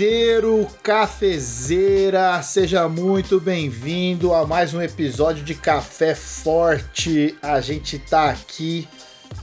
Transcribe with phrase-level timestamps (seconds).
[0.00, 7.36] Cafezeiro, cafezeira, seja muito bem-vindo a mais um episódio de Café Forte.
[7.42, 8.88] A gente tá aqui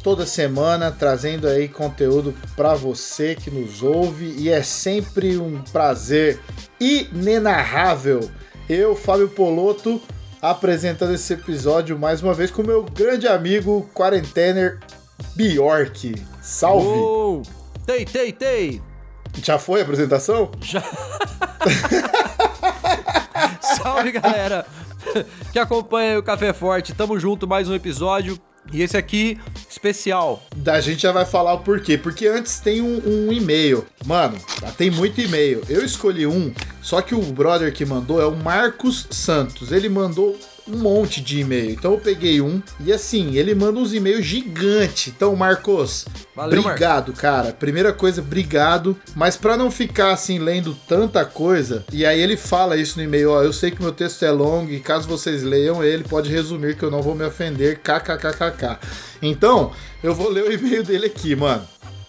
[0.01, 6.39] toda semana trazendo aí conteúdo para você que nos ouve e é sempre um prazer
[6.79, 8.27] inenarrável.
[8.67, 10.01] Eu, Fábio Poloto,
[10.41, 14.79] apresentando esse episódio mais uma vez com meu grande amigo quarentener
[15.35, 16.15] Bjork.
[16.41, 16.87] Salve!
[16.87, 17.43] Uou!
[17.85, 18.86] Tei, tei, tei!
[19.43, 20.51] Já foi a apresentação?
[20.61, 20.81] Já!
[23.61, 24.65] Salve, galera!
[25.51, 26.93] Que acompanha o Café Forte.
[26.93, 28.39] Tamo junto, mais um episódio.
[28.71, 30.43] E esse aqui, especial.
[30.55, 31.97] Da gente já vai falar o porquê.
[31.97, 33.85] Porque antes tem um, um e-mail.
[34.05, 34.37] Mano,
[34.77, 35.63] tem muito e-mail.
[35.69, 39.71] Eu escolhi um, só que o brother que mandou é o Marcos Santos.
[39.71, 40.37] Ele mandou
[40.69, 41.71] um monte de e-mail.
[41.71, 45.07] Então eu peguei um e assim, ele manda uns e-mails gigantes.
[45.15, 47.21] Então, Marcos, Valeu, obrigado, Marcos.
[47.21, 47.53] cara.
[47.53, 48.97] Primeira coisa, obrigado.
[49.15, 53.31] Mas para não ficar assim lendo tanta coisa, e aí ele fala isso no e-mail,
[53.31, 56.75] ó, eu sei que meu texto é longo e caso vocês leiam ele, pode resumir
[56.75, 58.77] que eu não vou me ofender, kkkk.
[59.21, 59.71] Então,
[60.03, 61.67] eu vou ler o e-mail dele aqui, mano.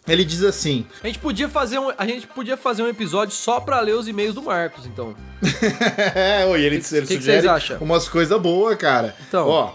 [0.09, 3.61] Ele diz assim: A gente podia fazer um, a gente podia fazer um episódio só
[3.61, 5.15] pra ler os e-mails do Marcos, então.
[6.15, 7.79] é, oi, ele, Que- ele que que sugere vocês acham?
[7.81, 9.15] umas coisas boas, cara.
[9.29, 9.47] Então.
[9.49, 9.73] Ó,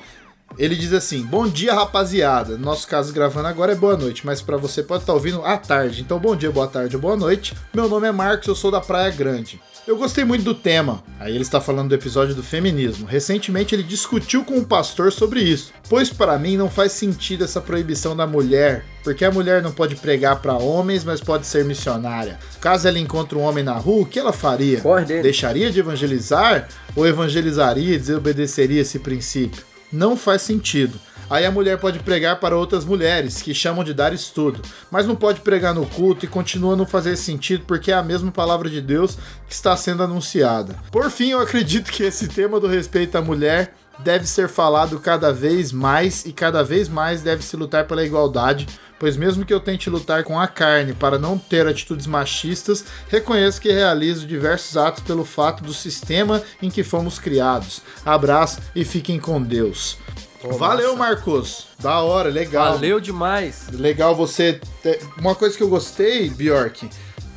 [0.57, 2.57] ele diz assim: Bom dia, rapaziada.
[2.57, 5.57] No nosso caso, gravando agora é boa noite, mas pra você pode estar ouvindo à
[5.57, 6.01] tarde.
[6.01, 7.53] Então, bom dia, boa tarde ou boa noite.
[7.73, 9.59] Meu nome é Marcos, eu sou da Praia Grande.
[9.85, 11.03] Eu gostei muito do tema.
[11.19, 13.05] Aí ele está falando do episódio do feminismo.
[13.05, 15.73] Recentemente ele discutiu com um pastor sobre isso.
[15.89, 19.97] Pois para mim não faz sentido essa proibição da mulher, porque a mulher não pode
[19.97, 22.39] pregar para homens, mas pode ser missionária.
[22.61, 24.79] Caso ela encontre um homem na rua, o que ela faria?
[25.21, 29.72] Deixaria de evangelizar ou evangelizaria e desobedeceria esse princípio?
[29.94, 30.99] Não faz sentido.
[31.30, 34.61] Aí a mulher pode pregar para outras mulheres, que chamam de dar estudo,
[34.92, 38.04] mas não pode pregar no culto e continua a não fazer sentido porque é a
[38.04, 39.17] mesma palavra de Deus
[39.48, 40.76] que está sendo anunciada.
[40.92, 45.31] Por fim, eu acredito que esse tema do respeito à mulher deve ser falado cada
[45.31, 48.67] vez mais e cada vez mais deve se lutar pela igualdade,
[49.03, 53.59] pois mesmo que eu tente lutar com a carne para não ter atitudes machistas, reconheço
[53.59, 57.81] que realizo diversos atos pelo fato do sistema em que fomos criados.
[58.05, 59.97] Abraço e fiquem com Deus.
[60.42, 60.99] Pô, Valeu, massa.
[61.15, 61.67] Marcos.
[61.81, 62.75] Da hora, legal.
[62.75, 63.67] Valeu demais.
[63.73, 64.61] Legal você.
[64.81, 66.89] ter- Uma coisa que eu gostei, Bjork.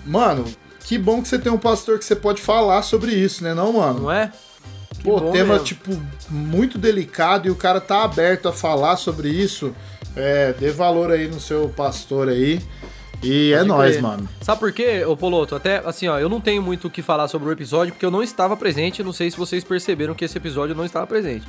[0.05, 0.44] Mano,
[0.84, 3.72] que bom que você tem um pastor que você pode falar sobre isso, né, não,
[3.72, 4.03] mano?
[4.03, 4.31] Não é?
[4.94, 5.65] Que Pô, tema, mesmo.
[5.65, 6.00] tipo,
[6.31, 9.75] muito delicado e o cara tá aberto a falar sobre isso.
[10.16, 12.60] É, dê valor aí no seu pastor aí.
[13.22, 14.03] E é Pode nóis, crer.
[14.03, 14.28] mano.
[14.41, 15.54] Sabe por quê, ô Poloto?
[15.54, 18.10] Até assim, ó, eu não tenho muito o que falar sobre o episódio porque eu
[18.10, 19.03] não estava presente.
[19.03, 21.47] Não sei se vocês perceberam que esse episódio não estava presente.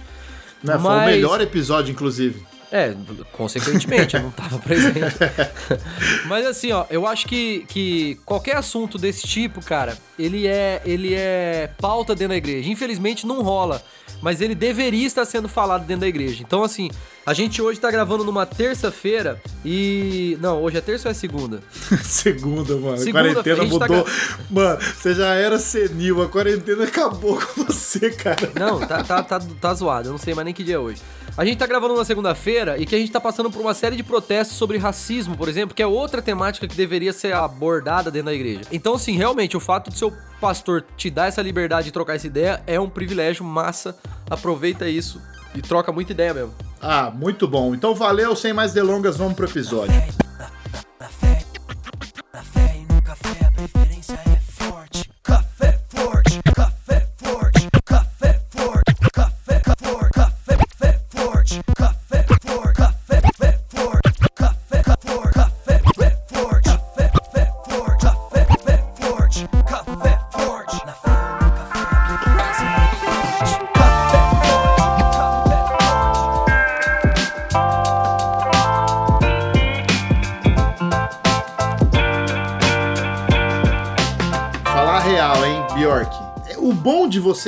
[0.63, 2.41] Né, Foi o Mas- melhor episódio, inclusive.
[2.69, 2.94] É,
[3.31, 5.16] consequentemente, eu não tava presente.
[6.27, 11.13] Mas assim, ó, eu acho que, que qualquer assunto desse tipo, cara, ele é, ele
[11.13, 12.69] é pauta dentro da igreja.
[12.69, 13.81] Infelizmente não rola,
[14.22, 16.44] mas ele deveria estar sendo falado dentro da igreja.
[16.45, 16.89] Então, assim,
[17.25, 20.38] a gente hoje tá gravando numa terça-feira e.
[20.41, 21.61] Não, hoje é terça ou é segunda?
[22.01, 22.97] Segunda, mano.
[22.97, 24.07] Segunda, a quarentena tá mudou.
[24.50, 28.51] Mano, você já era senil, a quarentena acabou com você, cara.
[28.56, 31.01] Não, tá, tá, tá, tá zoado, eu não sei mais nem que dia é hoje.
[31.38, 33.95] A gente tá gravando uma segunda-feira e que a gente tá passando por uma série
[33.95, 38.25] de protestos sobre racismo, por exemplo, que é outra temática que deveria ser abordada dentro
[38.27, 38.61] da igreja.
[38.72, 42.28] Então, assim, realmente, o fato do seu pastor te dar essa liberdade de trocar essa
[42.28, 43.98] ideia é um privilégio massa.
[44.30, 45.22] Aproveita isso
[45.56, 46.53] e troca muita ideia mesmo.
[46.81, 47.74] Ah, muito bom.
[47.74, 49.96] Então valeu, sem mais delongas, vamos pro episódio.
[51.00, 51.47] Na fé, na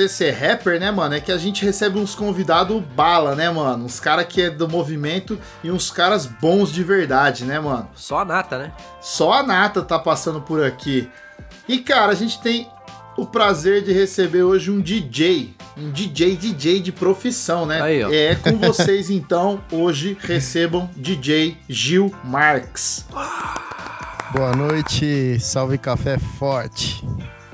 [0.00, 3.84] você ser rapper, né, mano, é que a gente recebe uns convidados bala, né, mano?
[3.84, 7.88] Uns caras que é do movimento e uns caras bons de verdade, né, mano?
[7.94, 8.72] Só a nata, né?
[9.00, 11.08] Só a Nata tá passando por aqui.
[11.68, 12.66] E, cara, a gente tem
[13.16, 15.54] o prazer de receber hoje um DJ.
[15.76, 17.82] Um DJ, DJ de profissão, né?
[17.82, 18.10] Aí, ó.
[18.10, 23.06] É com vocês, então, hoje recebam DJ Gil Marx.
[24.32, 27.04] Boa noite, salve café forte.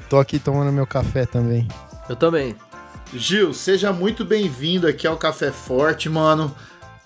[0.08, 1.66] Tô aqui tomando meu café também.
[2.08, 2.54] Eu também.
[3.14, 6.54] Gil, seja muito bem-vindo aqui ao Café Forte, mano.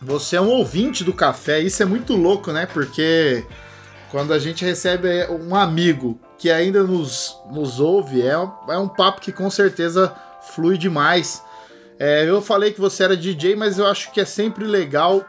[0.00, 2.64] Você é um ouvinte do café, isso é muito louco, né?
[2.66, 3.44] Porque
[4.10, 8.22] quando a gente recebe um amigo que ainda nos, nos ouve.
[8.26, 10.14] É, um- é um papo que com certeza
[10.54, 11.42] flui demais.
[11.98, 15.22] É, eu falei que você era DJ, mas eu acho que é sempre legal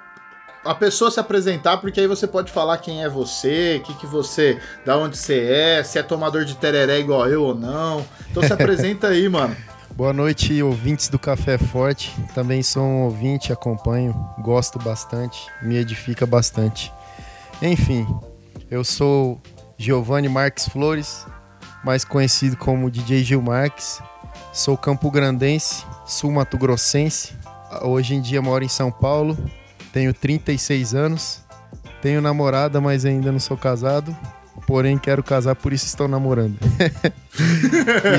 [0.63, 4.05] a pessoa se apresentar, porque aí você pode falar quem é você, o que, que
[4.05, 8.05] você, da onde você é, se é tomador de tereré igual eu ou não.
[8.29, 9.55] Então se apresenta aí, mano.
[9.95, 12.15] Boa noite, ouvintes do Café Forte.
[12.33, 16.91] Também sou um ouvinte, acompanho, gosto bastante, me edifica bastante.
[17.61, 18.07] Enfim,
[18.69, 19.41] eu sou
[19.77, 21.25] Giovanni Marques Flores,
[21.83, 24.01] mais conhecido como DJ Gil Marques.
[24.53, 27.33] Sou campograndense, sul-mato-grossense.
[27.83, 29.37] Hoje em dia moro em São Paulo,
[29.93, 31.41] tenho 36 anos.
[32.01, 34.15] Tenho namorada, mas ainda não sou casado.
[34.67, 36.57] Porém, quero casar, por isso estou namorando.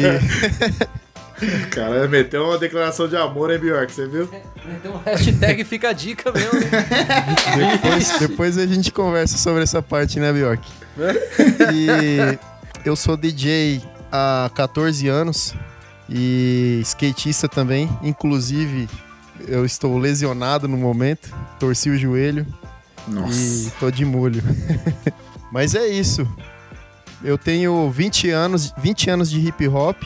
[0.00, 1.02] E-
[1.70, 4.28] Cara, meteu uma declaração de amor, hein, Bjork, você viu?
[4.64, 6.52] Então, hashtag fica a dica mesmo.
[6.60, 6.68] né?
[7.82, 10.62] Depois, depois a gente conversa sobre essa parte, né, Bjork?
[11.74, 12.38] E
[12.84, 13.82] eu sou DJ
[14.12, 15.52] há 14 anos
[16.08, 17.90] e skatista também.
[18.04, 18.88] Inclusive,
[19.48, 22.44] eu estou lesionado no momento, torci o joelho
[23.30, 24.42] e tô de molho.
[25.52, 26.26] Mas é isso.
[27.22, 30.02] Eu tenho 20 anos, 20 anos de hip hop.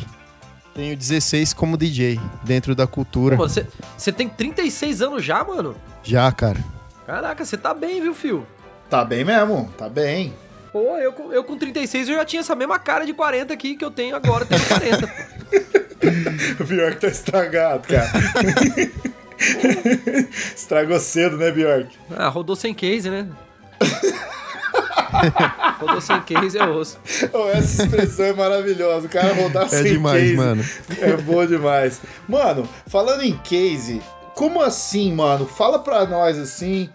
[0.75, 3.37] Tenho 16 como DJ dentro da cultura.
[3.39, 3.67] Pô, Você
[3.97, 5.75] você tem 36 anos já, mano?
[6.03, 6.63] Já, cara.
[7.07, 8.47] Caraca, você tá bem, viu, fio?
[8.91, 10.35] Tá bem mesmo, tá bem.
[10.71, 13.77] Pô, eu, com- eu com 36 eu já tinha essa mesma cara de 40 aqui
[13.77, 15.07] que eu tenho agora, eu tenho 40.
[15.07, 15.13] pô.
[16.61, 18.11] O Bjork tá estragado, cara.
[20.55, 21.89] Estragou cedo, né, Bjork?
[22.17, 23.29] Ah, rodou sem case, né?
[25.81, 26.99] rodou sem case, é osso.
[27.33, 29.07] Oh, essa expressão é maravilhosa.
[29.07, 30.35] O cara rodar É sem demais, case.
[30.37, 30.65] mano.
[31.01, 32.01] É bom demais.
[32.29, 34.01] Mano, falando em case,
[34.35, 35.47] como assim, mano?
[35.47, 36.89] Fala pra nós assim,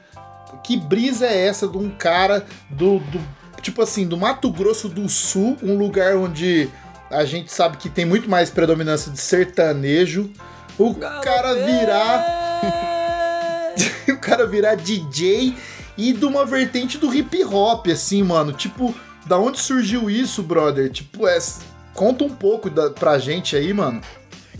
[0.63, 3.21] que brisa é essa de um cara do, do
[3.61, 6.69] tipo assim, do Mato Grosso do Sul, um lugar onde
[7.09, 10.31] a gente sabe que tem muito mais predominância de sertanejo.
[10.89, 12.25] O cara virar,
[14.09, 15.55] o cara virar DJ
[15.97, 18.53] e de uma vertente do hip hop, assim, mano.
[18.53, 18.95] Tipo,
[19.25, 20.89] da onde surgiu isso, brother?
[20.89, 21.37] Tipo, é,
[21.93, 24.01] conta um pouco da, pra gente aí, mano.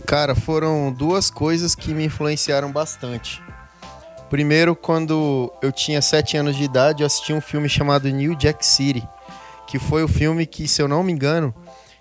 [0.06, 3.42] Cara, foram duas coisas que me influenciaram bastante.
[4.30, 8.64] Primeiro, quando eu tinha 7 anos de idade, eu assisti um filme chamado New Jack
[8.64, 9.06] City,
[9.66, 11.54] que foi o filme que, se eu não me engano,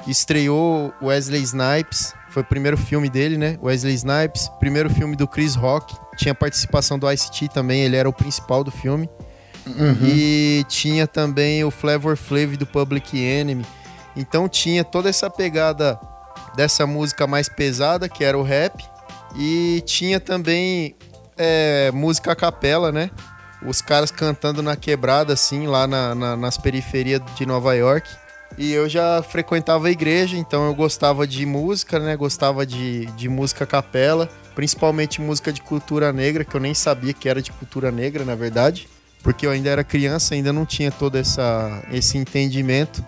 [0.07, 2.13] estreou Wesley Snipes.
[2.31, 3.57] Foi o primeiro filme dele, né?
[3.61, 5.93] Wesley Snipes, primeiro filme do Chris Rock.
[6.17, 9.09] Tinha participação do Ice-T também, ele era o principal do filme.
[10.07, 13.65] E tinha também o Flavor Flav do Public Enemy.
[14.15, 15.99] Então tinha toda essa pegada
[16.55, 18.83] dessa música mais pesada, que era o rap.
[19.37, 20.95] E tinha também
[21.37, 23.09] é, música a capela, né?
[23.65, 28.09] Os caras cantando na quebrada, assim, lá na- na- nas periferias de Nova York.
[28.61, 32.15] E eu já frequentava a igreja, então eu gostava de música, né?
[32.15, 37.27] Gostava de, de música capela, principalmente música de cultura negra, que eu nem sabia que
[37.27, 38.87] era de cultura negra, na verdade.
[39.23, 43.03] Porque eu ainda era criança, ainda não tinha todo essa, esse entendimento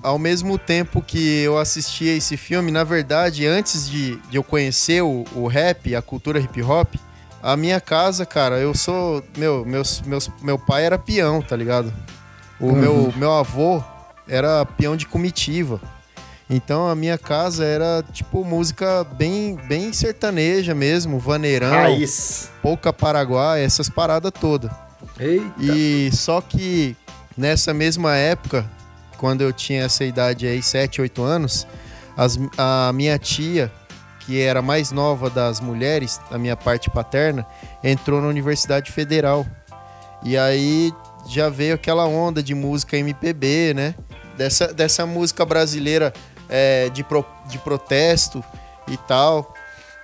[0.00, 5.02] ao mesmo tempo que eu assistia esse filme, na verdade, antes de, de eu conhecer
[5.02, 6.94] o, o rap, a cultura hip hop,
[7.42, 9.24] a minha casa, cara, eu sou.
[9.36, 11.92] Meu, meus, meus, meu pai era peão, tá ligado?
[12.60, 13.82] O meu, meu avô
[14.28, 15.80] era peão de comitiva.
[16.50, 22.50] Então a minha casa era tipo música bem, bem sertaneja mesmo, vaneirão, Raiz.
[22.62, 24.70] pouca paraguai, essas paradas todas.
[25.18, 25.44] Eita.
[25.60, 26.96] E só que
[27.36, 28.64] nessa mesma época,
[29.18, 31.66] quando eu tinha essa idade aí, 7, 8 anos,
[32.16, 33.70] as- a minha tia,
[34.20, 37.44] que era a mais nova das mulheres, da minha parte paterna,
[37.84, 39.44] entrou na Universidade Federal.
[40.24, 40.92] E aí
[41.28, 43.94] já veio aquela onda de música MPB, né?
[44.38, 46.12] Dessa, dessa música brasileira
[46.48, 48.42] é, de, pro- de protesto
[48.86, 49.52] e tal.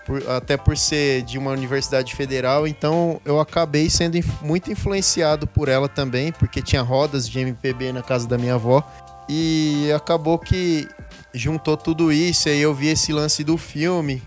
[0.05, 5.47] por- até por ser de uma universidade federal, então eu acabei sendo inf- muito influenciado
[5.47, 8.83] por ela também, porque tinha rodas de MPB na casa da minha avó.
[9.27, 10.87] E acabou que
[11.33, 14.23] juntou tudo isso, aí eu vi esse lance do filme.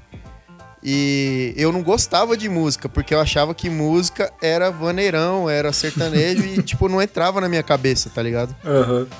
[0.83, 6.43] E eu não gostava de música, porque eu achava que música era vaneirão, era sertanejo
[6.45, 8.55] e, tipo, não entrava na minha cabeça, tá ligado?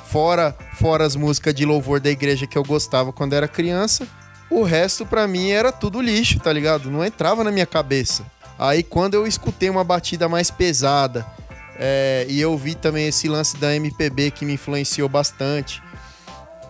[0.06, 4.08] Fora, fora as músicas de louvor da igreja que eu gostava quando era criança,
[4.50, 6.92] o resto pra mim era tudo lixo, tá ligado?
[6.92, 8.24] Não entrava na minha cabeça.
[8.58, 11.26] Aí quando eu escutei uma batida mais pesada,
[11.80, 15.82] é, e eu vi também esse lance da MPB que me influenciou bastante,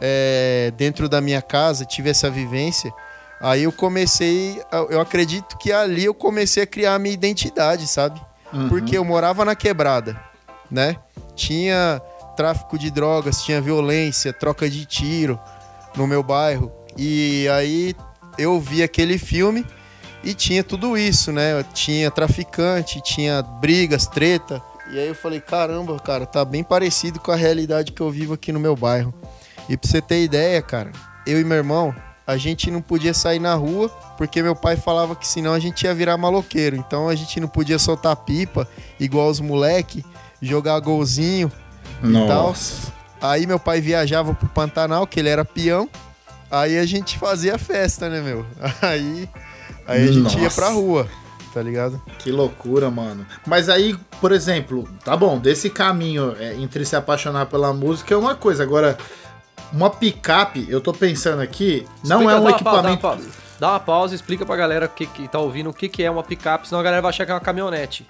[0.01, 2.91] é, dentro da minha casa, tive essa vivência.
[3.39, 8.19] Aí eu comecei, eu acredito que ali eu comecei a criar a minha identidade, sabe?
[8.69, 10.19] Porque eu morava na quebrada,
[10.71, 10.95] né?
[11.35, 12.01] Tinha
[12.35, 15.39] tráfico de drogas, tinha violência, troca de tiro
[15.95, 16.71] no meu bairro.
[16.97, 17.95] E aí
[18.37, 19.65] eu vi aquele filme
[20.23, 21.63] e tinha tudo isso, né?
[21.73, 24.61] Tinha traficante, tinha brigas, treta.
[24.89, 28.33] E aí eu falei, caramba, cara, tá bem parecido com a realidade que eu vivo
[28.33, 29.13] aqui no meu bairro.
[29.67, 30.91] E pra você ter ideia, cara,
[31.25, 31.93] eu e meu irmão,
[32.27, 35.83] a gente não podia sair na rua, porque meu pai falava que senão a gente
[35.83, 36.75] ia virar maloqueiro.
[36.75, 38.67] Então a gente não podia soltar pipa,
[38.99, 40.03] igual os moleque,
[40.41, 41.49] jogar golzinho
[42.03, 42.49] e tal.
[42.49, 42.91] Nossa.
[43.21, 45.89] Aí meu pai viajava pro Pantanal, que ele era peão.
[46.51, 48.45] Aí a gente fazia festa, né, meu?
[48.81, 49.29] Aí,
[49.85, 50.55] aí a gente ia Nossa.
[50.55, 51.07] pra rua,
[51.53, 52.01] tá ligado?
[52.19, 53.25] Que loucura, mano.
[53.45, 58.17] Mas aí, por exemplo, tá bom, desse caminho é, entre se apaixonar pela música é
[58.17, 58.63] uma coisa.
[58.63, 58.97] Agora,
[59.73, 62.83] uma picape, eu tô pensando aqui, não Explica- é um dá uma pausa, equipamento.
[62.83, 63.29] Dá uma, pausa.
[63.59, 66.11] Dá uma pausa e explica pra galera que, que tá ouvindo o que, que é
[66.11, 68.05] uma picape, senão a galera vai achar que é uma caminhonete.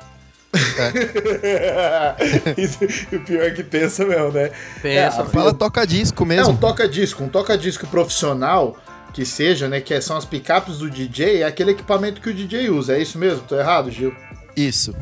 [3.14, 4.52] o pior é que pensa mesmo, né?
[4.82, 6.54] Pensa, É, Fala toca-disco É mesmo.
[6.54, 8.78] um toca-disco, um toca-disco profissional
[9.14, 9.82] que seja, né?
[9.82, 12.96] Que são as picapes do DJ, é aquele equipamento que o DJ usa.
[12.96, 13.42] É isso mesmo?
[13.48, 14.14] Tô errado, Gil?
[14.56, 14.94] Isso.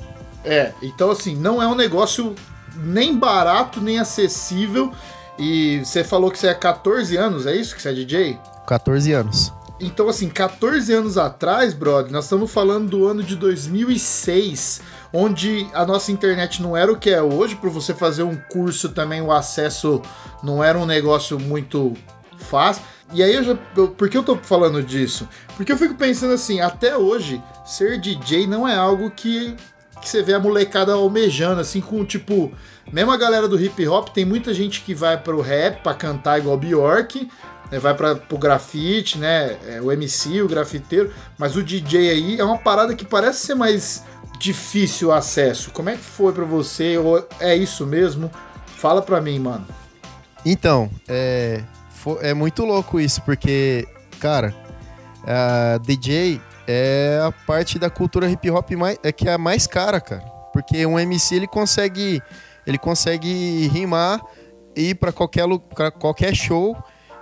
[0.43, 2.35] É, então assim, não é um negócio
[2.77, 4.91] nem barato, nem acessível.
[5.37, 8.39] E você falou que você é 14 anos, é isso que você é DJ?
[8.67, 9.51] 14 anos.
[9.79, 15.85] Então, assim, 14 anos atrás, brother, nós estamos falando do ano de 2006, onde a
[15.85, 17.55] nossa internet não era o que é hoje.
[17.57, 20.01] Para você fazer um curso também, o acesso
[20.41, 21.93] não era um negócio muito
[22.37, 22.83] fácil.
[23.13, 25.27] E aí, eu já, eu- por que eu tô falando disso?
[25.57, 29.55] Porque eu fico pensando assim, até hoje, ser DJ não é algo que,
[30.05, 32.51] que você vê a molecada almejando, assim, com tipo.
[32.93, 36.37] Mesmo a galera do hip hop, tem muita gente que vai pro rap pra cantar
[36.37, 37.27] igual Bjork,
[37.71, 39.57] né, vai para pro grafite, né?
[39.67, 43.55] é, o MC, o grafiteiro, mas o DJ aí é uma parada que parece ser
[43.55, 44.03] mais
[44.37, 45.71] difícil o acesso.
[45.71, 46.95] Como é que foi pra você?
[46.99, 48.29] Ou é isso mesmo?
[48.77, 49.65] Fala pra mim, mano.
[50.45, 51.63] Então, é,
[52.21, 53.87] é muito louco isso, porque,
[54.19, 54.53] cara,
[55.25, 59.67] a DJ é a parte da cultura hip hop mais, é que é a mais
[59.67, 60.23] cara, cara.
[60.53, 62.21] Porque um MC ele consegue,
[62.65, 64.21] ele consegue rimar
[64.75, 66.75] e ir pra qualquer, pra qualquer show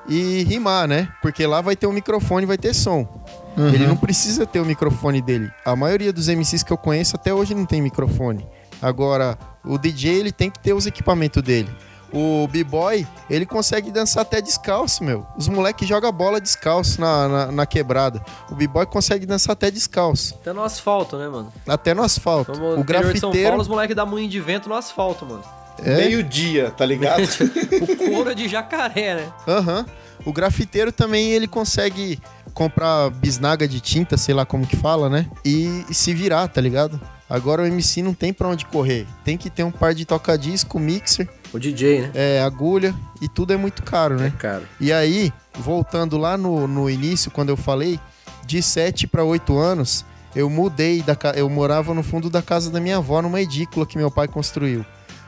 [0.08, 1.08] e rimar, né?
[1.22, 3.08] Porque lá vai ter um microfone, vai ter som.
[3.56, 5.52] Ele não precisa ter o microfone dele.
[5.64, 8.48] A maioria dos MCs que eu conheço até hoje não tem microfone.
[8.82, 11.70] Agora, o DJ ele tem que ter os equipamentos dele.
[12.14, 15.26] O B-Boy, ele consegue dançar até descalço, meu.
[15.36, 18.24] Os moleques jogam bola descalço na, na, na quebrada.
[18.52, 20.36] O B-Boy consegue dançar até descalço.
[20.36, 21.52] Até no asfalto, né, mano?
[21.68, 22.52] Até no asfalto.
[22.52, 23.58] No o de São Paulo, grafiteiro.
[23.58, 25.44] os moleques dão moinho de vento no asfalto, mano.
[25.84, 27.24] É, Meio-dia, tá ligado?
[27.82, 29.34] o couro é de jacaré, né?
[29.48, 29.86] aham.
[30.26, 32.18] O grafiteiro também ele consegue
[32.54, 35.26] comprar bisnaga de tinta, sei lá como que fala, né?
[35.44, 37.02] E, e se virar, tá ligado?
[37.30, 39.06] Agora o MC não tem pra onde correr.
[39.26, 42.12] Tem que ter um par de toca-disco, mixer, O DJ, né?
[42.16, 44.34] é, agulha e tudo é muito caro, né?
[44.40, 44.64] Cara.
[44.80, 48.00] E aí, voltando lá no, no início, quando eu falei,
[48.46, 50.04] de 7 para 8 anos,
[50.36, 53.98] eu mudei, da, eu morava no fundo da casa da minha avó, numa edícula que
[53.98, 54.84] meu pai construiu.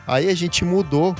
[0.07, 1.15] Aí a gente mudou,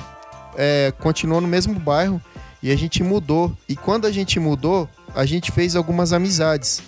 [0.58, 2.22] é, continuou no mesmo bairro,
[2.62, 3.56] e a gente mudou.
[3.70, 6.82] E quando a gente mudou, a gente fez algumas amizades.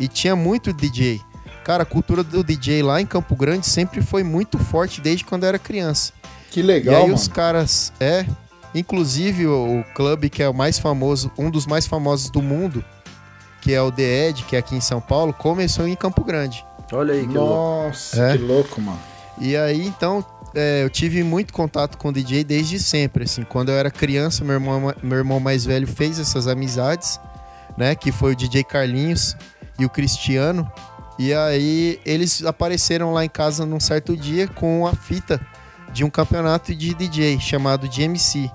[0.00, 1.20] E tinha muito DJ.
[1.64, 5.42] Cara, a cultura do DJ lá em Campo Grande sempre foi muito forte desde quando
[5.42, 6.14] eu era criança.
[6.50, 7.14] Que E legal, aí mano.
[7.14, 8.24] os caras, é,
[8.74, 12.84] inclusive o, o clube que é o mais famoso, um dos mais famosos do mundo,
[13.60, 16.64] que é o The Edge, que é aqui em São Paulo, começou em Campo Grande.
[16.92, 17.54] Olha aí que louco.
[17.88, 18.36] Nossa, É.
[18.36, 18.98] que louco, mano.
[19.40, 20.24] E aí, então,
[20.54, 23.42] é, eu tive muito contato com o DJ desde sempre, assim.
[23.42, 27.20] Quando eu era criança, meu irmão, meu irmão mais velho fez essas amizades,
[27.76, 27.94] né?
[27.94, 29.36] Que foi o DJ Carlinhos
[29.78, 30.68] e o Cristiano.
[31.18, 35.40] E aí, eles apareceram lá em casa num certo dia com a fita
[35.92, 38.50] de um campeonato de DJ chamado DMC,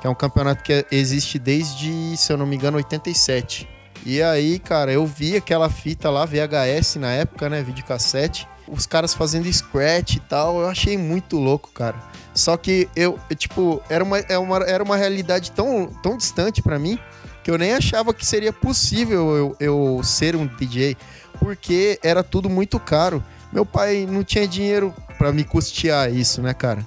[0.00, 3.68] que é um campeonato que existe desde, se eu não me engano, 87.
[4.04, 7.62] E aí, cara, eu vi aquela fita lá, VHS na época, né?
[7.62, 11.96] Videocassete os caras fazendo scratch e tal, eu achei muito louco, cara.
[12.32, 16.62] Só que eu, eu, tipo, era uma, é uma, era uma realidade tão, tão distante
[16.62, 16.98] pra mim
[17.42, 20.96] que eu nem achava que seria possível eu, eu ser um DJ,
[21.38, 23.22] porque era tudo muito caro.
[23.52, 26.84] Meu pai não tinha dinheiro pra me custear isso, né, cara?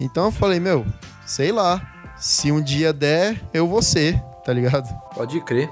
[0.00, 0.84] Então eu falei, meu,
[1.24, 1.80] sei lá,
[2.16, 4.88] se um dia der, eu vou ser, tá ligado?
[5.14, 5.70] Pode crer.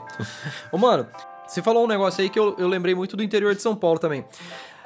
[0.71, 1.07] Ô, mano,
[1.47, 3.99] Você falou um negócio aí que eu, eu lembrei muito do interior de São Paulo
[3.99, 4.25] também.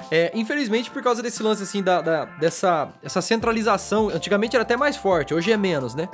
[0.09, 4.75] É, infelizmente, por causa desse lance, assim, da, da- dessa essa centralização, antigamente era até
[4.75, 6.09] mais forte, hoje é menos, né?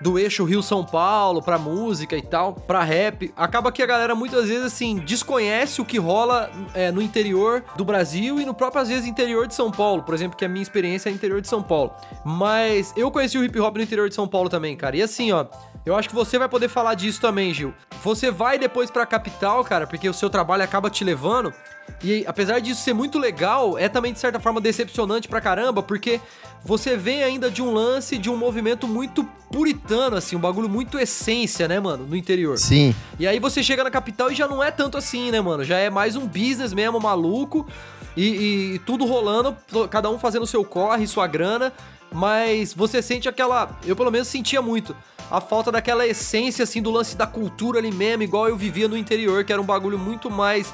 [0.00, 3.32] Do eixo Rio-São Paulo pra música e tal, pra rap.
[3.36, 7.84] Acaba que a galera muitas vezes, assim, desconhece o que rola é, no interior do
[7.84, 10.02] Brasil e no próprio, às vezes, interior de São Paulo.
[10.02, 11.92] Por exemplo, que a minha experiência é interior de São Paulo.
[12.24, 14.96] Mas eu conheci o hip hop no interior de São Paulo também, cara.
[14.96, 15.46] E assim, ó,
[15.84, 17.74] eu acho que você vai poder falar disso também, Gil.
[18.02, 21.52] Você vai depois pra capital, cara, porque o seu trabalho acaba te levando.
[22.04, 26.20] E apesar disso ser muito legal, é também de certa forma decepcionante pra caramba, porque
[26.64, 30.98] você vem ainda de um lance, de um movimento muito puritano, assim, um bagulho muito
[30.98, 32.58] essência, né, mano, no interior.
[32.58, 32.94] Sim.
[33.18, 35.62] E aí você chega na capital e já não é tanto assim, né, mano?
[35.62, 37.66] Já é mais um business mesmo, maluco.
[38.16, 39.56] E, e- tudo rolando,
[39.88, 41.72] cada um fazendo seu corre, sua grana.
[42.14, 43.78] Mas você sente aquela.
[43.86, 44.94] Eu pelo menos sentia muito.
[45.30, 48.96] A falta daquela essência, assim, do lance da cultura ali mesmo, igual eu vivia no
[48.98, 50.72] interior, que era um bagulho muito mais.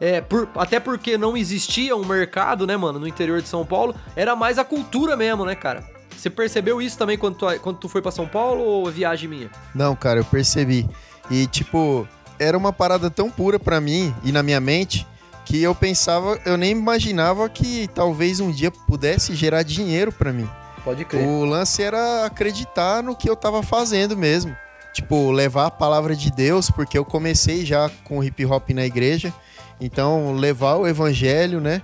[0.00, 3.94] É, por- até porque não existia um mercado, né, mano, no interior de São Paulo,
[4.14, 5.84] era mais a cultura mesmo, né, cara?
[6.16, 9.28] Você percebeu isso também quando tu, quando tu foi pra São Paulo ou é viagem
[9.28, 9.50] minha?
[9.74, 10.88] Não, cara, eu percebi.
[11.30, 12.06] E, tipo,
[12.38, 15.06] era uma parada tão pura pra mim e na minha mente
[15.44, 20.48] que eu pensava, eu nem imaginava que talvez um dia pudesse gerar dinheiro pra mim.
[20.84, 21.26] Pode crer.
[21.26, 24.54] O lance era acreditar no que eu tava fazendo mesmo.
[24.92, 29.32] Tipo, levar a palavra de Deus, porque eu comecei já com hip hop na igreja.
[29.80, 31.82] Então, levar o evangelho, né?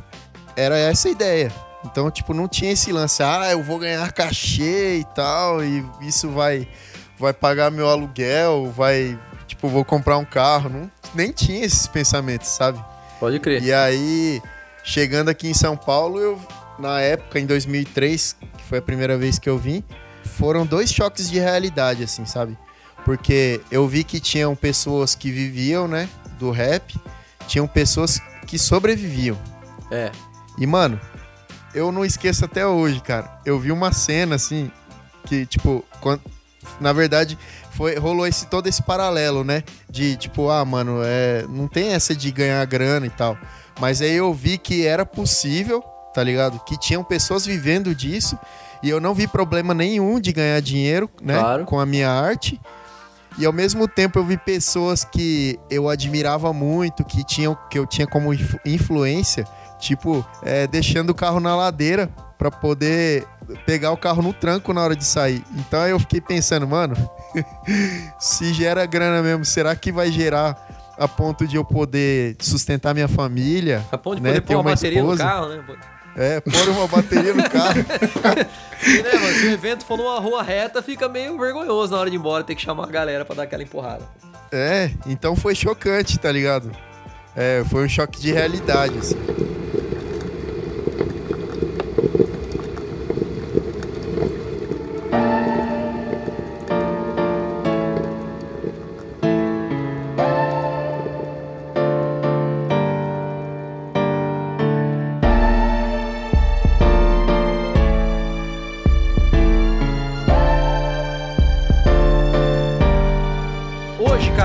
[0.57, 1.53] Era essa a ideia.
[1.85, 6.31] Então, tipo, não tinha esse lance, ah, eu vou ganhar cachê e tal, e isso
[6.31, 6.67] vai
[7.19, 10.69] vai pagar meu aluguel, vai, tipo, vou comprar um carro.
[10.69, 12.83] Não, nem tinha esses pensamentos, sabe?
[13.21, 13.63] Pode crer.
[13.63, 14.43] E aí,
[14.83, 16.41] chegando aqui em São Paulo, eu,
[16.79, 19.83] na época, em 2003, que foi a primeira vez que eu vim,
[20.25, 22.59] foram dois choques de realidade, assim, sabe?
[23.05, 26.09] Porque eu vi que tinham pessoas que viviam, né,
[26.39, 26.95] do rap,
[27.47, 29.39] tinham pessoas que sobreviviam.
[29.91, 30.11] É.
[30.59, 31.01] E, mano,
[31.75, 33.41] eu não esqueço até hoje, cara.
[33.45, 34.71] Eu vi uma cena, assim,
[35.27, 36.23] que, tipo, quando,
[36.81, 37.39] na verdade,
[37.73, 39.65] foi, rolou esse, todo esse paralelo, né?
[39.91, 43.37] De, tipo, ah, mano, é, não tem essa de ganhar grana e tal.
[43.81, 45.83] Mas aí eu vi que era possível,
[46.15, 46.61] tá ligado?
[46.61, 48.39] Que tinham pessoas vivendo disso.
[48.83, 51.39] E eu não vi problema nenhum de ganhar dinheiro, né?
[51.39, 51.65] Claro.
[51.65, 52.61] Com a minha arte.
[53.38, 57.86] E ao mesmo tempo eu vi pessoas que eu admirava muito, que, tinham, que eu
[57.86, 59.44] tinha como influ- influência,
[59.80, 63.26] tipo, é, deixando o carro na ladeira pra poder
[63.66, 65.42] pegar o carro no tranco na hora de sair.
[65.56, 66.94] Então eu fiquei pensando, mano,
[68.18, 70.56] se gera grana mesmo, será que vai gerar
[70.99, 73.84] a ponto de eu poder sustentar minha família?
[73.90, 75.25] A ponto de né, poder ter pôr uma uma bateria no esposa?
[75.28, 75.64] carro, né?
[76.17, 77.85] É, pôr uma bateria no carro.
[78.87, 82.11] E, né, mano, se o evento for numa rua reta, fica meio vergonhoso na hora
[82.11, 84.03] de ir embora, ter que chamar a galera pra dar aquela empurrada.
[84.53, 86.71] É, então foi chocante, tá ligado?
[87.35, 89.17] É, foi um choque de realidade, assim.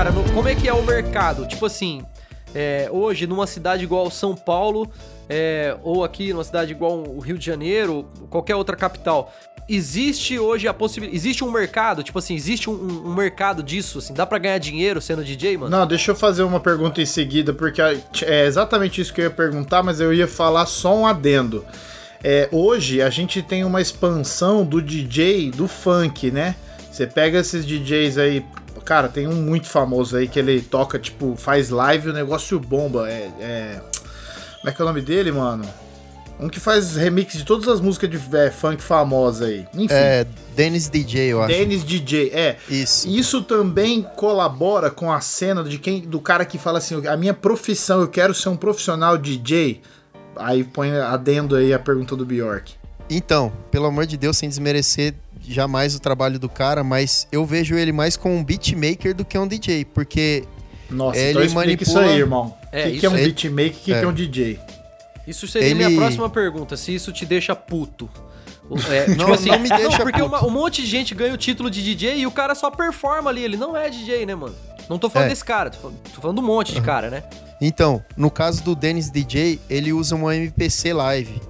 [0.04, 1.46] Cara, como é que é o mercado?
[1.46, 2.02] Tipo assim,
[2.54, 4.90] é, hoje numa cidade igual São Paulo,
[5.28, 9.30] é, ou aqui numa cidade igual o Rio de Janeiro, qualquer outra capital,
[9.68, 11.14] existe hoje a possibilidade.
[11.18, 12.02] Existe um mercado?
[12.02, 13.98] Tipo assim, existe um, um- um mercado disso?
[13.98, 15.70] Assim, dá pra ganhar dinheiro sendo DJ, mano?
[15.70, 19.30] Não, deixa eu fazer uma pergunta em seguida, porque é exatamente isso que eu ia
[19.30, 21.62] perguntar, mas eu ia falar só um adendo.
[22.24, 26.54] É, hoje a gente tem uma expansão do DJ do funk, né?
[26.90, 28.44] Você pega esses DJs aí,
[28.84, 32.58] cara, tem um muito famoso aí que ele toca, tipo, faz live e o negócio
[32.58, 33.08] bomba.
[33.10, 33.80] É, é-
[34.60, 35.64] Como é que é o nome dele, mano?
[36.38, 39.66] Um que faz remix de todas as músicas de é, funk famosas aí.
[39.74, 41.48] Enfim, É, Dennis DJ, eu acho.
[41.54, 42.56] Dennis DJ, é.
[42.68, 43.06] Isso.
[43.08, 47.34] Isso também colabora com a cena de quem do cara que fala assim, a minha
[47.34, 49.82] profissão, eu quero ser um profissional DJ.
[50.36, 52.72] Aí põe adendo aí a pergunta do Bjork.
[53.10, 57.74] Então, pelo amor de Deus, sem desmerecer jamais o trabalho do cara, mas eu vejo
[57.74, 60.44] ele mais como um beatmaker do que um DJ, porque
[60.88, 62.46] Nossa, Ele então explica isso manipula- aí, irmão.
[62.46, 64.02] O É, que, que é um isso beatmaker e o que, que É.
[64.02, 64.60] é um DJ?
[65.26, 68.08] Isso seria Ele- minha próxima pergunta, se isso te deixa puto.
[68.90, 70.26] É, tipo Não, assim, não me deixa porque puto.
[70.26, 73.30] uma- um monte de gente ganha o título de DJ e o cara só performa
[73.30, 74.54] ali, ele não é DJ, né, mano?
[74.88, 75.30] Não tô falando É.
[75.30, 77.22] desse cara, tô falando, tô falando de um monte de cara, né?
[77.60, 81.40] Então, no caso do Dennis DJ, ele usa uma MPC Live,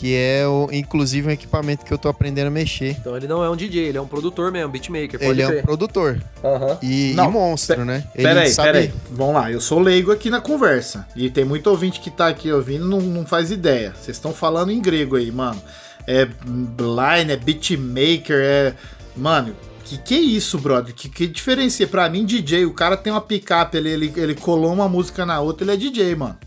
[0.00, 2.96] que é o, inclusive um equipamento que eu tô aprendendo a mexer.
[2.98, 5.20] Então ele não é um DJ, ele é um produtor mesmo, beatmaker.
[5.20, 6.78] Pode Ele é um produtor Aham.
[6.82, 8.04] e, Não, e monstro, né?
[8.14, 8.92] Ele Peraí, sabe- peraí.
[9.10, 11.06] Vamos lá, eu sou leigo aqui na conversa.
[11.14, 13.92] E tem muito ouvinte que tá aqui ouvindo não, não faz ideia.
[13.94, 15.60] Vocês estão falando em grego aí, mano.
[16.06, 18.74] É line, é beatmaker, é.
[19.14, 20.94] Mano, que que é isso, brother?
[20.94, 21.86] Que, que diferencia?
[21.86, 25.40] Pra mim, DJ, o cara tem uma picape ali, ele, ele colou uma música na
[25.40, 26.38] outra, ele é DJ, mano.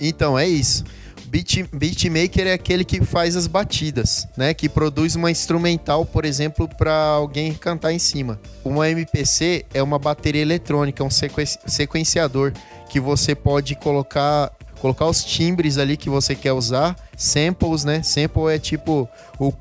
[0.00, 0.84] Então, é isso.
[1.32, 4.52] Beat, beatmaker é aquele que faz as batidas, né?
[4.52, 8.38] Que produz uma instrumental, por exemplo, para alguém cantar em cima.
[8.62, 12.52] Uma MPC é uma bateria eletrônica, um sequen- sequenciador
[12.90, 18.02] que você pode colocar colocar os timbres ali que você quer usar, samples, né?
[18.02, 19.08] Sample é tipo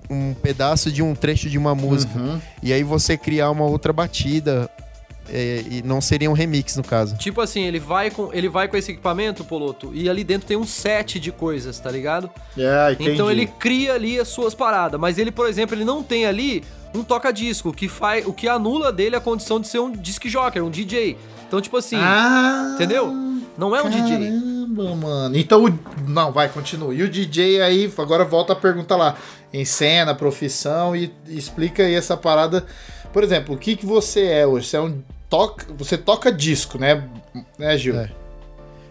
[0.09, 2.17] um pedaço de um trecho de uma música.
[2.19, 2.41] Uhum.
[2.61, 4.67] E aí você criar uma outra batida,
[5.31, 7.15] é, e não seria um remix no caso.
[7.17, 10.57] Tipo assim, ele vai com ele vai com esse equipamento, Poloto, e ali dentro tem
[10.57, 12.29] um set de coisas, tá ligado?
[12.57, 13.11] É, entendi.
[13.11, 16.63] Então ele cria ali as suas paradas, mas ele, por exemplo, ele não tem ali
[16.93, 20.23] um toca-disco, o que faz, o que anula dele a condição de ser um disc
[20.27, 21.17] jockey, um DJ.
[21.47, 23.13] Então, tipo assim, Ah, entendeu?
[23.57, 24.17] Não é um DJ.
[24.17, 25.37] Caramba, mano.
[25.37, 25.79] Então, o...
[26.07, 26.93] não, vai, continua.
[26.93, 29.15] E o DJ aí, agora volta a pergunta lá.
[29.53, 32.65] Em cena, profissão e e explica aí essa parada.
[33.11, 34.67] Por exemplo, o que, que você é hoje?
[34.67, 37.07] Você é um toca, você toca disco, né?
[37.57, 37.97] Né, Gil?
[37.97, 38.11] É.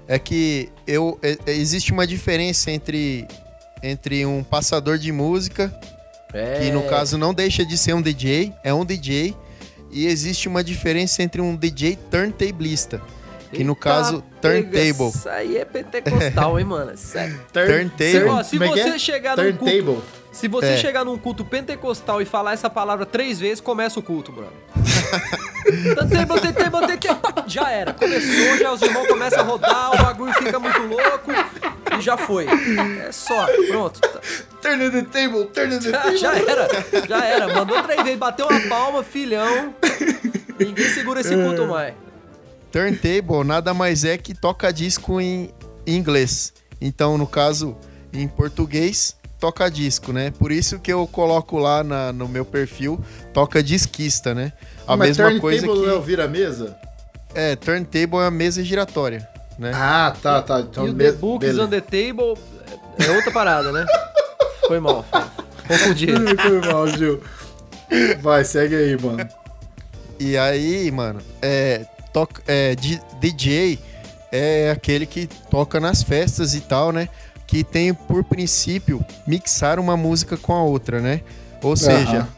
[0.08, 3.28] é que eu é- é- existe uma diferença entre
[3.82, 5.72] entre um passador de música
[6.34, 6.58] É.
[6.60, 9.34] que no caso não deixa de ser um DJ, é um DJ
[9.92, 13.00] e existe uma diferença entre um DJ turntablista,
[13.52, 15.08] que no Eita, caso turntable.
[15.08, 16.96] Isso aí é pentecostal, hein, mano?
[16.96, 17.40] Sério.
[17.52, 18.28] Turntable.
[18.28, 18.98] Ó, se é você é?
[18.98, 19.82] chegar num Turntable.
[19.84, 20.76] culto, se você É.
[20.76, 24.52] chegar num culto pentecostal e falar essa palavra três vezes, começa o culto, brother.
[25.94, 27.92] Turntable, turntable, turntable, já era.
[27.92, 31.30] Começou, já os irmãos começam a rodar, o bagulho fica muito louco
[31.96, 32.46] e já foi.
[33.06, 34.00] É só, pronto.
[34.62, 36.16] Turn the table, turn the Já, table.
[36.16, 36.68] já era,
[37.08, 37.54] já era.
[37.54, 39.74] Mandou três vezes, bateu uma palma, filhão.
[40.58, 41.94] Ninguém segura esse culto mais.
[42.70, 45.50] Turntable nada mais é que toca disco em
[45.86, 46.52] inglês.
[46.80, 47.76] Então, no caso,
[48.12, 50.30] em português, toca disco, né?
[50.38, 53.00] Por isso que eu coloco lá na- no meu perfil,
[53.32, 54.52] toca disquista, né?
[54.86, 55.92] A Mas mesma turntable coisa não é que...
[55.98, 56.76] o vira-mesa?
[57.34, 59.28] É, turntable é a mesa giratória,
[59.58, 59.72] né?
[59.74, 60.60] Ah, tá, tá.
[60.60, 61.64] Então, e o The Books beleza.
[61.64, 62.34] on the Table
[62.98, 63.84] é outra parada, né?
[64.66, 65.04] Foi mal.
[65.66, 66.06] Confundi.
[66.40, 67.20] Foi mal, Gil.
[68.20, 69.28] Vai, segue aí, mano.
[70.18, 72.74] E aí, mano, é, toca, é,
[73.20, 73.78] DJ
[74.32, 77.08] é aquele que toca nas festas e tal, né?
[77.46, 81.22] Que tem por princípio mixar uma música com a outra, né?
[81.62, 82.28] Ou seja,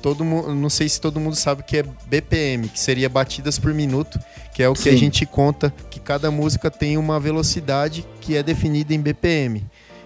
[0.00, 3.58] todo mundo, não sei se todo mundo sabe o que é BPM, que seria batidas
[3.58, 4.18] por minuto,
[4.54, 4.98] que é o que a Sim.
[4.98, 9.64] gente conta que cada música tem uma velocidade que é definida em BPM.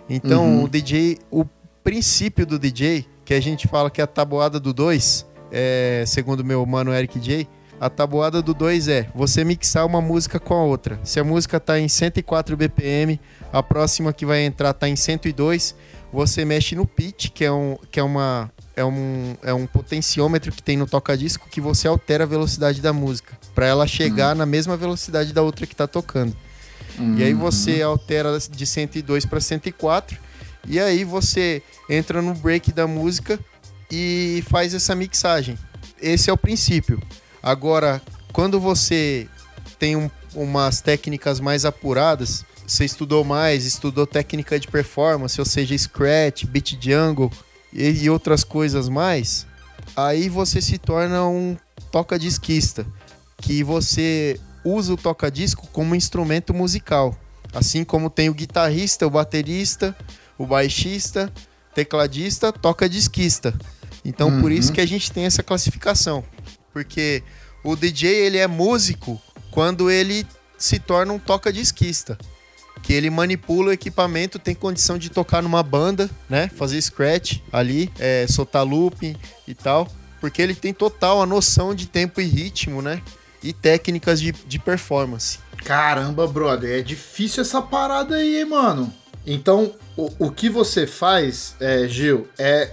[0.08, 0.64] Então, Uhum.
[0.64, 1.44] o DJ, o
[1.82, 6.44] princípio do DJ, que a gente fala que é a tabuada do 2, é, segundo
[6.44, 7.48] meu mano Eric J,
[7.80, 10.98] a tabuada do 2 é você mixar uma música com a outra.
[11.04, 13.20] Se a música tá em 104 BPM,
[13.52, 15.74] a próxima que vai entrar tá em 102,
[16.12, 20.52] você mexe no pitch, que é um que é uma é um, é um potenciômetro
[20.52, 24.44] que tem no toca-disco que você altera a velocidade da música, para ela chegar na
[24.44, 26.36] mesma velocidade da outra que tá tocando.
[27.16, 30.18] E aí você altera de 102 para 104
[30.66, 33.38] e aí você entra no break da música
[33.90, 35.58] e faz essa mixagem.
[36.00, 37.00] Esse é o princípio.
[37.46, 39.28] Agora, quando você
[39.78, 45.78] tem um- umas técnicas mais apuradas, você estudou mais, estudou técnica de performance, ou seja,
[45.78, 47.30] Scratch, Beat Jungle
[47.72, 49.46] e, e outras coisas mais,
[49.96, 51.56] aí você se torna um
[51.92, 52.84] toca-disquista,
[53.40, 57.16] que você usa o toca-disco como instrumento musical.
[57.54, 59.96] Assim como tem o guitarrista, o baterista,
[60.36, 61.32] o baixista,
[61.72, 63.54] tecladista, toca-disquista.
[64.04, 66.24] Então, por isso que a gente tem essa classificação.
[66.76, 67.22] Porque
[67.64, 69.18] o DJ, ele é músico
[69.50, 70.26] quando ele
[70.58, 72.18] se torna um toca-disquista.
[72.82, 76.50] Que ele manipula o equipamento, tem condição de tocar numa banda, né?
[76.54, 79.16] Fazer scratch ali, é, soltar looping
[79.48, 79.88] e tal.
[80.20, 83.00] Porque ele tem total a noção de tempo e ritmo, né?
[83.42, 85.38] E técnicas de, de performance.
[85.64, 88.92] Caramba, brother, é difícil essa parada aí, hein, mano.
[89.26, 92.70] Então, o, o que você faz, é, Gil, é.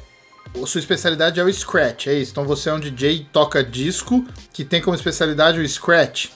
[0.66, 2.32] Sua especialidade é o Scratch, é isso?
[2.32, 6.28] Então você é um DJ e toca disco que tem como especialidade o Scratch.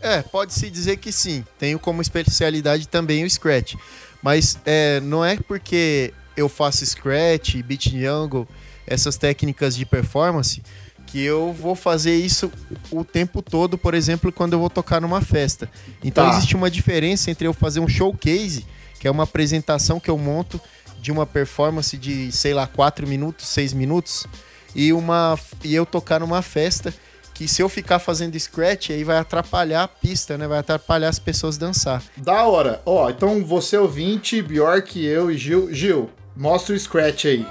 [0.00, 1.44] É, pode-se dizer que sim.
[1.58, 3.74] Tenho como especialidade também o Scratch.
[4.22, 8.48] Mas é, não é porque eu faço Scratch, Beat Jungle,
[8.86, 10.62] essas técnicas de performance,
[11.06, 12.50] que eu vou fazer isso
[12.90, 15.70] o tempo todo, por exemplo, quando eu vou tocar numa festa.
[16.02, 16.36] Então Tá.
[16.36, 18.64] existe uma diferença entre eu fazer um showcase,
[19.00, 20.60] que é uma apresentação que eu monto
[21.04, 24.26] de uma performance de, sei lá, 4 minutos, 6 minutos,
[24.74, 26.94] e, uma, e eu tocar numa festa
[27.34, 30.48] que se eu ficar fazendo scratch, aí vai atrapalhar a pista, né?
[30.48, 32.02] Vai atrapalhar as pessoas dançar.
[32.16, 32.80] Da hora.
[32.86, 35.74] Ó, então você ouvinte, Bjork, eu e Gil.
[35.74, 37.44] Gil, mostra o scratch aí.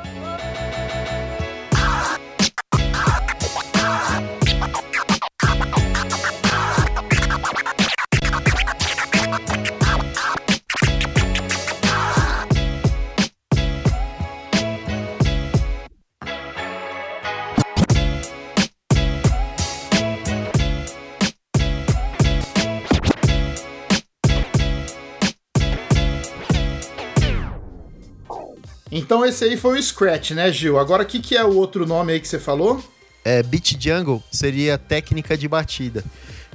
[29.03, 30.79] Então esse aí foi o Scratch, né, Gil?
[30.79, 32.81] Agora o que, que é o outro nome aí que você falou?
[33.25, 36.05] É, beat jungle seria técnica de batida.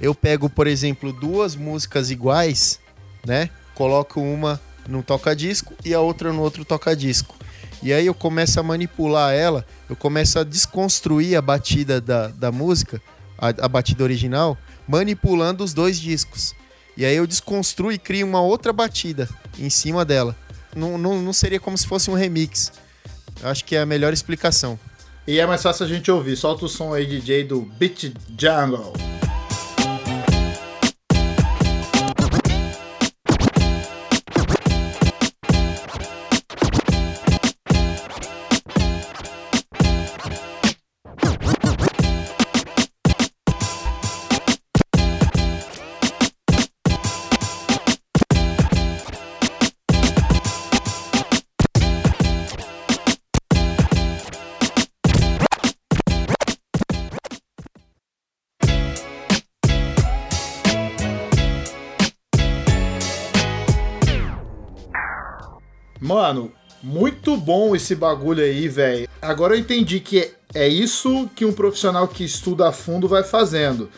[0.00, 2.80] Eu pego, por exemplo, duas músicas iguais,
[3.26, 3.50] né?
[3.74, 4.58] Coloco uma
[4.88, 7.37] num toca-disco e a outra no outro toca-disco.
[7.82, 12.50] E aí eu começo a manipular ela, eu começo a desconstruir a batida da, da
[12.50, 13.00] música,
[13.37, 14.56] a, a batida original,
[14.88, 16.54] manipulando os dois discos.
[16.96, 20.34] E aí eu desconstruo e crio uma outra batida em cima dela.
[20.74, 22.72] Não, não, não seria como se fosse um remix.
[23.42, 24.78] Acho que é a melhor explicação.
[25.26, 26.37] E é mais fácil a gente ouvir.
[26.37, 28.94] Solta o som aí, DJ, do Beat Jungle.
[66.09, 66.51] Mano,
[66.83, 69.07] muito bom esse bagulho aí, velho.
[69.21, 73.90] Agora eu entendi que é, isso que um profissional que estuda a fundo vai fazendo.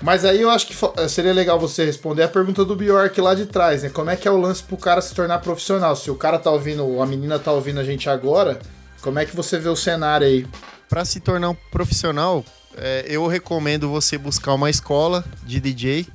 [0.00, 3.34] Mas aí eu acho que fo- seria legal você responder a pergunta do Bjork lá
[3.34, 3.88] de trás, né?
[3.88, 5.96] Como é que é o lance pro cara se tornar profissional?
[5.96, 8.60] Se o cara tá ouvindo, ou a menina tá ouvindo a gente agora,
[9.00, 10.46] como é que você vê o cenário aí?
[10.88, 12.44] Para se tornar um profissional,
[12.76, 16.06] é, eu recomendo você buscar uma escola de DJ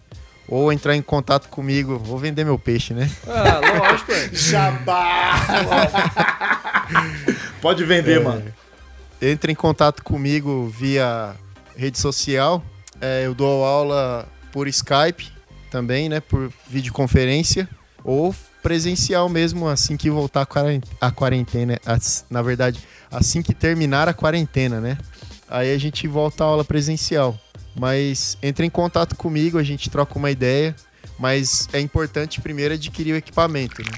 [0.47, 1.97] ou entrar em contato comigo.
[1.99, 3.09] Vou vender meu peixe, né?
[3.27, 4.29] Ah, lógico, é.
[4.33, 5.33] Jabá!
[7.61, 8.43] Pode vender, mano.
[9.21, 11.35] Entre em contato comigo via
[11.75, 12.63] rede social.
[13.01, 15.31] É, eu dou aula por Skype
[15.69, 16.19] também, né?
[16.19, 17.67] Por videoconferência.
[18.03, 18.33] Ou
[18.63, 21.79] presencial mesmo, assim que voltar a quaren- a quarentena.
[22.29, 22.79] Na verdade,
[23.11, 24.97] assim que terminar a quarentena, né?
[25.49, 27.37] Aí a gente volta à aula presencial.
[27.79, 30.75] Mas entre em contato comigo, a gente troca uma ideia.
[31.19, 33.91] Mas é importante primeiro adquirir o equipamento, né?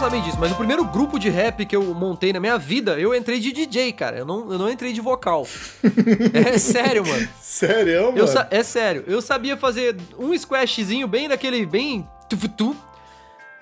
[0.00, 3.14] Sabem disso, mas o primeiro grupo de rap que eu montei na minha vida, eu
[3.14, 4.16] entrei de DJ, cara.
[4.16, 5.46] Eu não, eu não entrei de vocal.
[6.32, 7.28] É sério, mano.
[7.38, 8.48] Sério, mano?
[8.50, 12.74] É sério, eu sabia fazer um squashzinho bem daquele, bem tufutu.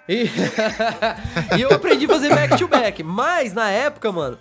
[0.09, 0.31] E,
[1.59, 3.03] e eu aprendi a fazer back to back.
[3.03, 4.39] Mas na época, mano,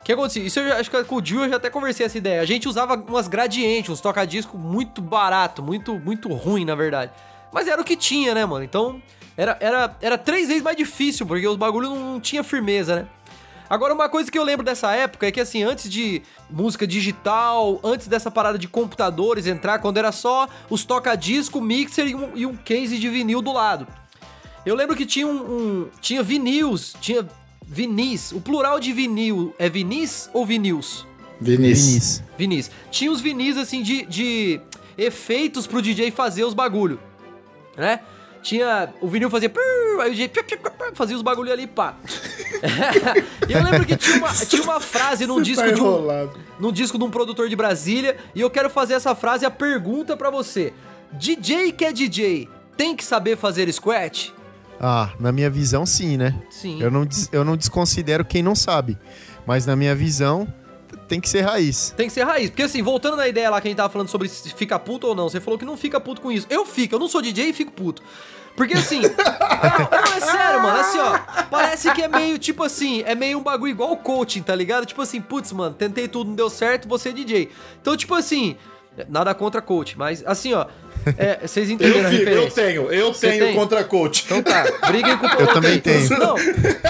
[0.00, 0.44] o que acontecia?
[0.44, 2.40] Isso eu já, acho que com o Gil eu já até conversei essa ideia.
[2.40, 7.10] A gente usava umas gradientes, uns toca-disco muito barato, muito, muito ruim, na verdade.
[7.52, 8.64] Mas era o que tinha, né, mano?
[8.64, 9.02] Então
[9.40, 13.06] era, era, era três vezes mais difícil, porque os bagulhos não, não tinha firmeza, né?
[13.68, 17.78] Agora, uma coisa que eu lembro dessa época é que, assim, antes de música digital,
[17.84, 22.44] antes dessa parada de computadores entrar, quando era só os toca-disco, mixer e um, e
[22.44, 23.86] um case de vinil do lado.
[24.66, 25.30] Eu lembro que tinha um,
[25.84, 27.26] um- tinha vinis, tinha
[27.64, 28.32] vinis.
[28.32, 31.06] O plural de vinil é vinis ou vinils?
[31.40, 32.18] Vinícius.
[32.18, 32.22] Vinícius.
[32.36, 32.70] Vinis.
[32.90, 34.60] Tinha os vinis, assim, de, de
[34.98, 36.98] efeitos pro DJ fazer os bagulho,
[37.76, 38.00] né?
[38.42, 38.92] Tinha...
[39.00, 39.52] O vinil fazia...
[40.00, 40.30] Aí o DJ
[40.94, 41.96] fazia os bagulho ali, pá.
[43.48, 46.72] e eu lembro que tinha uma, tinha uma frase num disco tá de um, num
[46.72, 50.30] disco de um produtor de Brasília e eu quero fazer essa frase a pergunta pra
[50.30, 50.72] você.
[51.12, 54.30] DJ que é DJ tem que saber fazer scratch?
[54.80, 56.34] Ah, na minha visão, sim, né?
[56.48, 56.80] Sim.
[56.80, 58.96] Eu não, eu não desconsidero quem não sabe.
[59.46, 60.48] Mas na minha visão,
[61.10, 61.92] tem que ser raiz.
[61.96, 62.50] Tem que ser raiz.
[62.50, 65.08] Porque assim, voltando na ideia lá que a gente tava falando sobre se fica puto
[65.08, 66.46] ou não, você falou que não fica puto com isso.
[66.48, 68.00] Eu fico, eu não sou DJ e fico puto.
[68.54, 71.18] Porque assim, não, não, é sério, mano, assim, ó,
[71.50, 74.86] parece que é meio, tipo assim, é meio um bagulho igual o coaching, tá ligado?
[74.86, 77.50] Tipo assim, putz, mano, tentei tudo, não deu certo, você é DJ.
[77.80, 78.56] Então, tipo assim,
[79.08, 80.66] nada contra coach, mas assim, ó,
[81.16, 82.62] É, vocês Eu, entenderam a vi- eu referência?
[82.64, 83.54] tenho, eu Você tenho tem?
[83.54, 84.24] contra coach.
[84.24, 86.08] Então tá, briguem com o Eu também tenho.
[86.18, 86.34] Não,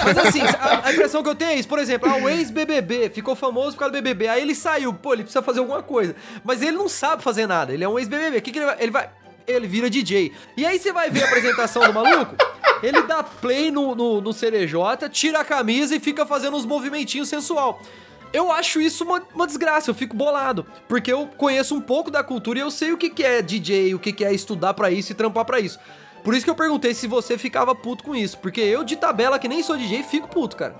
[0.03, 1.67] mas assim, a, a impressão que eu tenho é isso.
[1.67, 4.27] Por exemplo, ah, o ex-BBB ficou famoso por causa do BBB.
[4.27, 6.15] Aí ele saiu, pô, ele precisa fazer alguma coisa.
[6.43, 8.37] Mas ele não sabe fazer nada, ele é um ex-BBB.
[8.37, 8.75] O que, que ele vai...
[8.79, 9.09] Ele vai...
[9.47, 10.31] Ele vira DJ.
[10.55, 12.35] E aí você vai ver a apresentação do maluco,
[12.83, 17.27] ele dá play no, no, no CDJ, tira a camisa e fica fazendo uns movimentinhos
[17.27, 17.81] sensual.
[18.33, 20.65] Eu acho isso uma, uma desgraça, eu fico bolado.
[20.87, 23.93] Porque eu conheço um pouco da cultura e eu sei o que, que é DJ,
[23.93, 25.79] o que, que é estudar pra isso e trampar pra isso.
[26.23, 28.37] Por isso que eu perguntei se você ficava puto com isso.
[28.37, 30.75] Porque eu, de tabela, que nem sou DJ, fico puto, cara.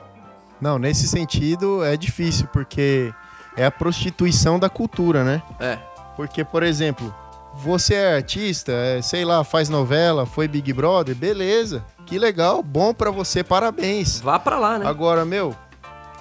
[0.61, 3.11] Não, nesse sentido é difícil, porque
[3.57, 5.41] é a prostituição da cultura, né?
[5.59, 5.77] É.
[6.15, 7.13] Porque, por exemplo,
[7.55, 11.83] você é artista, é, sei lá, faz novela, foi Big Brother, beleza.
[12.05, 14.19] Que legal, bom pra você, parabéns.
[14.21, 14.85] Vá pra lá, né?
[14.85, 15.55] Agora, meu,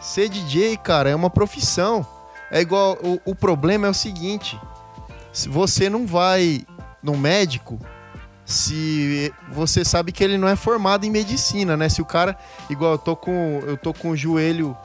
[0.01, 2.07] ser DJ, cara, é uma profissão.
[2.51, 2.99] É igual.
[3.03, 4.59] O, o problema é o seguinte:
[5.33, 6.67] se você não vai
[7.03, 7.79] no médico
[8.51, 11.89] se você sabe que ele não é formado em medicina, né?
[11.89, 12.37] Se o cara.
[12.69, 13.63] Igual eu tô com.
[13.65, 14.77] Eu tô com o joelho.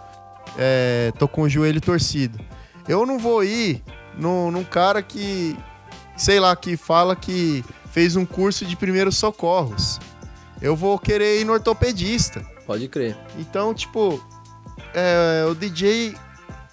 [0.55, 2.39] É, tô com o joelho torcido.
[2.87, 3.83] Eu não vou ir
[4.15, 5.57] num, num cara que.
[6.15, 9.99] Sei lá, que fala que fez um curso de primeiros socorros.
[10.61, 12.45] Eu vou querer ir no ortopedista.
[12.67, 13.17] Pode crer.
[13.39, 14.23] Então, tipo,
[14.95, 16.15] é, o DJ.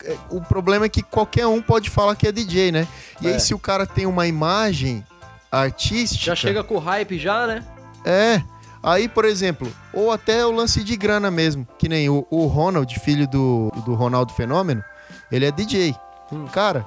[0.05, 2.87] é, O problema é que qualquer um pode falar que é DJ, né?
[3.21, 3.35] E É.
[3.35, 5.05] aí, se o cara tem uma imagem
[5.51, 6.25] artística.
[6.27, 7.65] Já chega com o hype já, né?
[8.05, 8.43] É.
[8.83, 11.67] Aí, por exemplo, ou até o lance de grana mesmo.
[11.79, 14.83] Que nem o, o Ronald, filho do, do Ronaldo Fenômeno,
[15.31, 15.95] ele é DJ.
[16.33, 16.47] Hum.
[16.47, 16.85] Cara,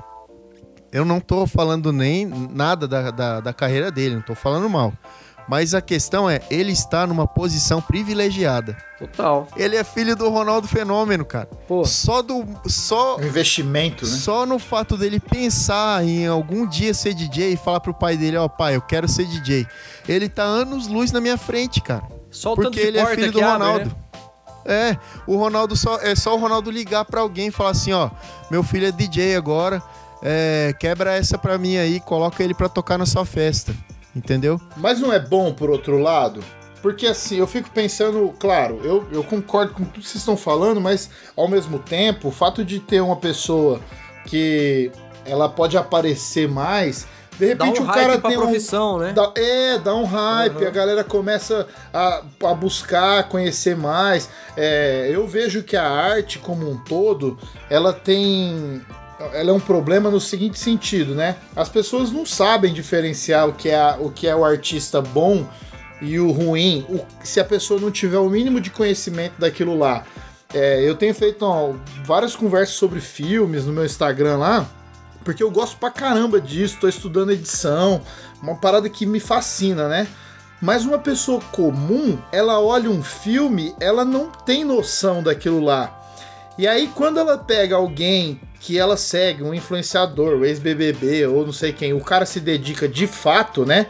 [0.91, 4.91] eu não tô falando nem nada da, da, da carreira dele, não tô falando mal.
[5.47, 8.75] Mas a questão é, ele está numa posição privilegiada.
[8.97, 9.47] Total.
[9.55, 11.47] Ele é filho do Ronaldo Fenômeno, cara.
[11.67, 11.85] Pô.
[11.85, 12.43] Só do.
[12.65, 13.17] Só.
[13.17, 14.11] Um investimento, né?
[14.11, 18.37] Só no fato dele pensar em algum dia ser DJ e falar pro pai dele,
[18.37, 19.67] ó, pai, eu quero ser DJ.
[20.07, 22.03] Ele tá anos luz na minha frente, cara.
[22.31, 23.85] Só o tanto Porque de ele é filho do abre, Ronaldo.
[23.89, 23.95] né?
[24.67, 25.99] É, o Ronaldo só.
[26.01, 28.09] É só o Ronaldo ligar pra alguém e falar assim, ó,
[28.49, 29.81] meu filho é DJ agora.
[30.23, 33.75] é, quebra essa pra mim aí, coloca ele pra tocar na sua festa.
[34.15, 34.59] Entendeu?
[34.77, 36.41] Mas não é bom por outro lado?
[36.81, 40.79] Porque assim, eu fico pensando, claro, eu, eu concordo com tudo que vocês estão falando,
[40.79, 43.79] mas ao mesmo tempo, o fato de ter uma pessoa
[44.25, 44.91] que
[45.25, 47.07] ela pode aparecer mais,
[47.39, 48.41] de Dá um repente o cara tem um.
[48.41, 49.11] profissão, né?
[49.13, 50.67] dá- é, dá um hype, Uhum.
[50.67, 54.29] a galera começa a, a buscar, conhecer mais.
[54.55, 57.37] É, eu vejo que a arte como um todo,
[57.69, 58.81] ela tem.
[59.33, 61.37] Ela é um problema no seguinte sentido, né?
[61.55, 65.47] As pessoas não sabem diferenciar o que é, o, que é o artista bom
[66.01, 70.03] e o ruim, o- se a pessoa não tiver o mínimo de conhecimento daquilo lá.
[70.53, 71.73] É, eu tenho feito ó,
[72.03, 74.65] várias conversas sobre filmes no meu Instagram lá,
[75.23, 78.01] porque eu gosto pra caramba disso, tô estudando edição,
[78.41, 80.07] uma parada que me fascina, né?
[80.61, 86.01] Mas uma pessoa comum, ela olha um filme, ela não tem noção daquilo lá.
[86.57, 91.53] E aí, quando ela pega alguém que ela segue, um influenciador, o ex-BBB ou não
[91.53, 93.87] sei quem, o cara se dedica de fato, né?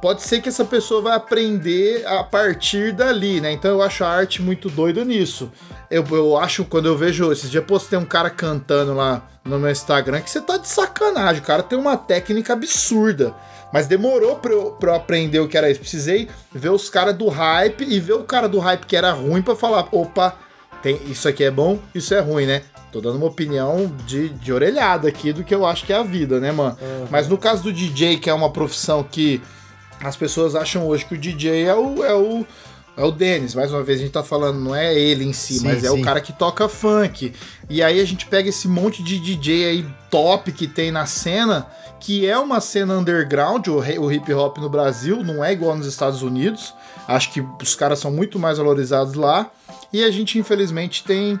[0.00, 3.52] Pode ser que essa pessoa vai aprender a partir dali, né?
[3.52, 5.50] Então eu acho a arte muito doido nisso.
[5.88, 7.30] Eu, eu acho, quando eu vejo.
[7.30, 11.40] Esses dias postei um cara cantando lá no meu Instagram que você tá de sacanagem.
[11.40, 13.32] O cara tem uma técnica absurda.
[13.72, 15.80] Mas demorou pra eu, pra eu aprender o que era isso.
[15.80, 19.40] Precisei ver os caras do hype e ver o cara do hype que era ruim
[19.40, 20.36] pra falar: opa,
[20.82, 22.62] tem, isso aqui é bom, isso é ruim, né?
[22.90, 26.02] Tô dando uma opinião de, de orelhada aqui do que eu acho que é a
[26.02, 26.76] vida, né, mano?
[27.10, 29.40] Mas no caso do DJ, que é uma profissão que
[30.02, 32.04] as pessoas acham hoje que o DJ é o.
[32.04, 32.46] É o
[32.94, 35.60] é o Denis, mais uma vez a gente tá falando, não é ele em si,
[35.60, 35.98] Sim, mas é sim.
[35.98, 37.32] o cara que toca funk.
[37.70, 41.66] E aí a gente pega esse monte de DJ aí top que tem na cena,
[41.98, 46.20] que é uma cena underground, o hip hop no Brasil, não é igual nos Estados
[46.20, 46.74] Unidos.
[47.08, 49.50] Acho que os caras são muito mais valorizados lá.
[49.92, 51.38] E a gente, infelizmente, tem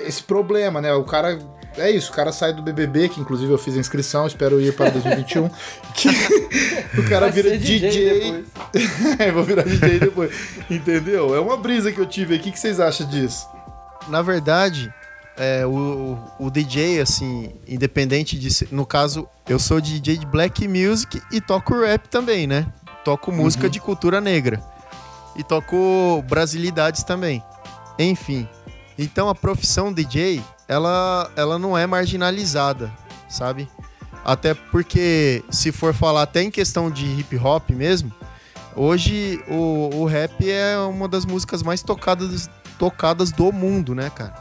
[0.00, 0.92] esse problema, né?
[0.92, 1.38] O cara.
[1.76, 4.74] É isso, o cara sai do BBB, que inclusive eu fiz a inscrição, espero ir
[4.74, 5.48] para 2021.
[5.94, 6.08] que
[6.98, 8.32] o cara Vai vira DJ.
[8.32, 8.46] depois.
[9.20, 10.32] é, vou virar DJ depois.
[10.68, 11.36] Entendeu?
[11.36, 12.48] É uma brisa que eu tive aqui.
[12.48, 13.46] O que vocês acham disso?
[14.08, 14.92] Na verdade,
[15.36, 18.68] é, o, o DJ, assim, independente de ser.
[18.72, 22.66] No caso, eu sou DJ de black music e toco rap também, né?
[23.04, 24.60] Toco música de cultura negra.
[25.36, 27.40] E toco brasilidades também.
[27.98, 28.48] Enfim.
[28.98, 32.92] Então a profissão DJ, ela, ela não é marginalizada,
[33.28, 33.68] sabe?
[34.24, 38.12] Até porque, se for falar até em questão de hip hop mesmo,
[38.76, 44.34] hoje o, o rap é uma das músicas mais tocadas, tocadas do mundo, né, cara?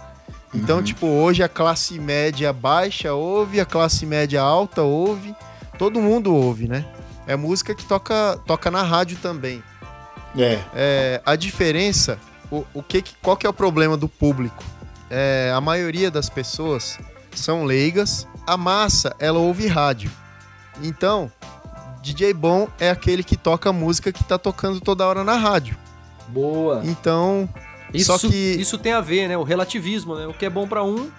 [0.53, 5.35] Então, tipo, hoje a classe média baixa ouve, a classe média alta ouve,
[5.77, 6.85] todo mundo ouve, né?
[7.27, 9.61] É música que toca, toca na rádio também.
[10.37, 10.59] É.
[10.73, 12.17] É, a diferença,
[12.51, 14.63] o, o que, qual que é o problema do público?
[15.09, 16.99] É, a maioria das pessoas
[17.33, 20.11] são leigas, a massa ela ouve rádio.
[20.81, 21.31] Então,
[22.01, 25.77] DJ bom é aquele que toca música que tá tocando toda hora na rádio.
[26.27, 26.81] Boa.
[26.83, 27.47] Então,
[27.93, 29.37] Isso, só que isso tem a ver, né?
[29.37, 30.27] O relativismo, né?
[30.27, 31.09] O que é bom pra um,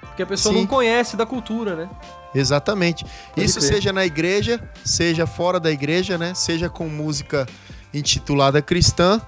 [0.00, 0.60] porque a pessoa Sim.
[0.60, 1.88] não conhece da cultura, né?
[2.34, 3.04] Exatamente.
[3.04, 3.74] Pode Isso crer.
[3.74, 6.34] seja na igreja, seja fora da igreja, né?
[6.34, 7.46] Seja com música
[7.94, 9.20] intitulada cristã,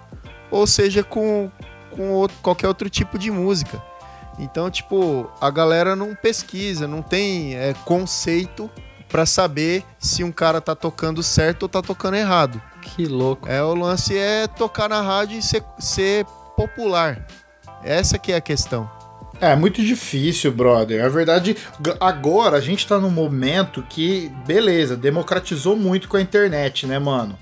[0.51, 1.51] ou seja com,
[1.91, 3.83] com outro- qualquer outro tipo de música.
[4.39, 8.71] Então, tipo, a galera não pesquisa, não tem é, conceito
[9.09, 12.61] pra saber se um cara tá tocando certo ou tá tocando errado.
[12.83, 13.49] Que louco.
[13.49, 16.25] É, o lance é tocar na rádio e ser, ser
[16.57, 17.27] popular.
[17.83, 18.89] Essa que é a questão.
[19.41, 21.05] É muito difícil, brother.
[21.05, 21.57] A verdade,
[22.01, 27.39] agora a gente tá num momento que, beleza, democratizou muito com a internet, né, mano?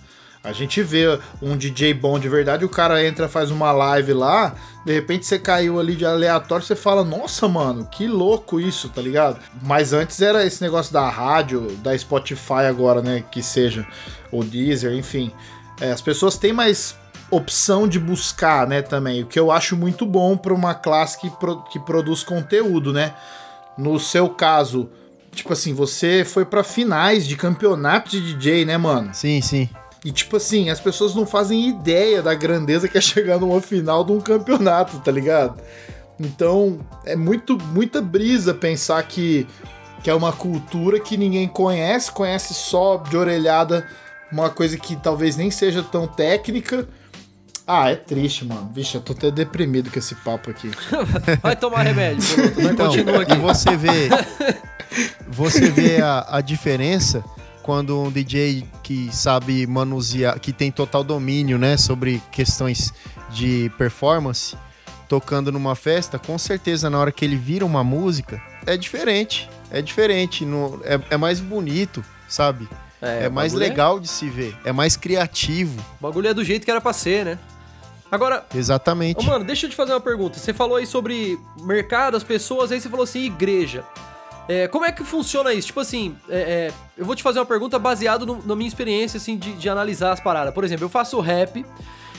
[0.46, 4.54] A gente vê um DJ bom de verdade, o cara entra, faz uma live lá,
[4.84, 9.02] de repente você caiu ali de aleatório, você fala, nossa, mano, que louco isso, tá
[9.02, 9.40] ligado?
[9.62, 13.84] Mas antes era esse negócio da rádio, da Spotify agora, né, que seja,
[14.30, 15.32] ou Deezer, enfim.
[15.80, 16.94] É, as pessoas têm mais
[17.28, 21.28] opção de buscar, né, também, o que eu acho muito bom para uma classe que,
[21.28, 23.14] pro- que produz conteúdo, né?
[23.76, 24.88] No seu caso,
[25.34, 29.10] tipo assim, você foi para finais de campeonato de DJ, né, mano?
[29.12, 29.68] Sim, sim.
[30.06, 34.04] E tipo assim, as pessoas não fazem ideia da grandeza que é chegar numa final
[34.04, 35.60] de um campeonato, tá ligado?
[36.20, 39.48] Então, é muito muita brisa pensar que,
[40.04, 43.84] que é uma cultura que ninguém conhece, conhece só de orelhada
[44.30, 46.86] uma coisa que talvez nem seja tão técnica.
[47.66, 48.70] Ah, é triste, mano.
[48.72, 50.70] Vixe, eu tô até deprimido com esse papo aqui.
[51.42, 52.24] Vai tomar remédio,
[52.72, 53.36] Então, continua e aqui.
[53.38, 54.08] você vê,
[55.26, 57.24] você vê a, a diferença
[57.66, 62.94] quando um DJ que sabe manusear, que tem total domínio, né, sobre questões
[63.30, 64.56] de performance,
[65.08, 69.50] tocando numa festa, com certeza na hora que ele vira uma música, é diferente.
[69.68, 72.68] É diferente, no, é, é mais bonito, sabe?
[73.02, 75.84] É, o mais bagulho legal de se ver, é mais criativo.
[75.98, 77.38] O bagulho é do jeito que era pra ser, né?
[78.08, 79.18] Agora, Exatamente.
[79.18, 80.38] Ô, mano, deixa eu te fazer uma pergunta.
[80.38, 83.84] Você falou aí sobre mercado, as pessoas, aí você falou assim, igreja.
[84.48, 85.68] É, como é que funciona isso?
[85.68, 89.18] Tipo assim, é, é, eu vou te fazer uma pergunta baseada no- na minha experiência,
[89.18, 90.54] assim, de, de analisar as paradas.
[90.54, 91.64] Por exemplo, eu faço rap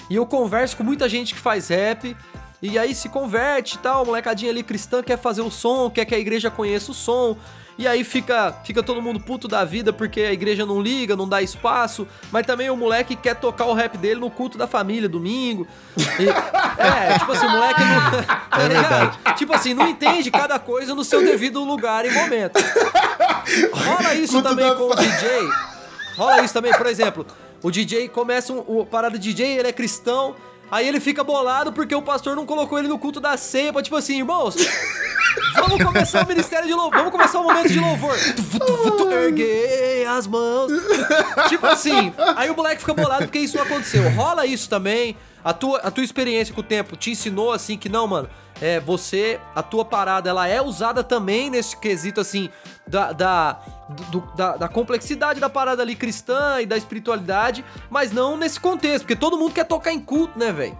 [0.09, 2.15] e eu converso com muita gente que faz rap.
[2.61, 6.15] E aí se converte e tal, molecadinha ali cristã quer fazer o som, quer que
[6.15, 7.37] a igreja conheça o som.
[7.77, 11.29] E aí fica, fica todo mundo puto da vida porque a igreja não liga, não
[11.29, 12.07] dá espaço.
[12.31, 15.67] Mas também o moleque quer tocar o rap dele no culto da família, domingo.
[15.97, 18.37] E- é, tipo assim, o moleque não.
[18.57, 19.35] Tá ligado?
[19.37, 22.59] Tipo assim, não entende cada coisa no seu devido lugar e momento.
[23.71, 25.29] Rola isso Culto também da com o DJ.
[26.15, 27.25] Rola isso também, por exemplo,
[27.61, 30.35] o DJ começa um, o parada DJ, ele é cristão,
[30.71, 33.95] aí ele fica bolado porque o pastor não colocou ele no culto da ceia, tipo
[33.95, 34.55] assim, irmãos,
[35.55, 38.15] vamos começar o ministério de louvor, vamos começar o momento de louvor.
[39.11, 40.71] Erguei as mãos.
[41.47, 44.09] Tipo assim, aí o moleque fica bolado porque isso não aconteceu.
[44.11, 45.17] Rola isso também.
[45.43, 48.29] A tua, a tua experiência com o tempo te ensinou assim que não, mano.
[48.59, 52.49] É, você, a tua parada, ela é usada também nesse quesito assim
[52.87, 53.59] da, da,
[54.11, 59.03] do- da, da complexidade da parada ali cristã e da espiritualidade, mas não nesse contexto,
[59.03, 60.77] porque todo mundo quer tocar em culto, né, velho?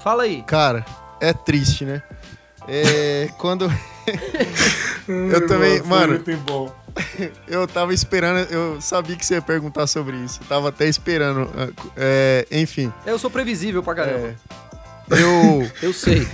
[0.00, 0.42] Fala aí.
[0.42, 0.84] Cara,
[1.20, 2.02] é triste, né?
[2.68, 3.70] É, quando.
[5.08, 6.74] eu também, mano, Muito bom.
[7.48, 10.40] eu tava esperando, eu sabia que você ia perguntar sobre isso.
[10.42, 11.50] Eu tava até esperando.
[11.96, 14.28] é, enfim, Eu sou previsível pra caramba.
[14.28, 14.34] é,
[15.20, 15.70] eu.
[15.82, 16.26] Eu sei.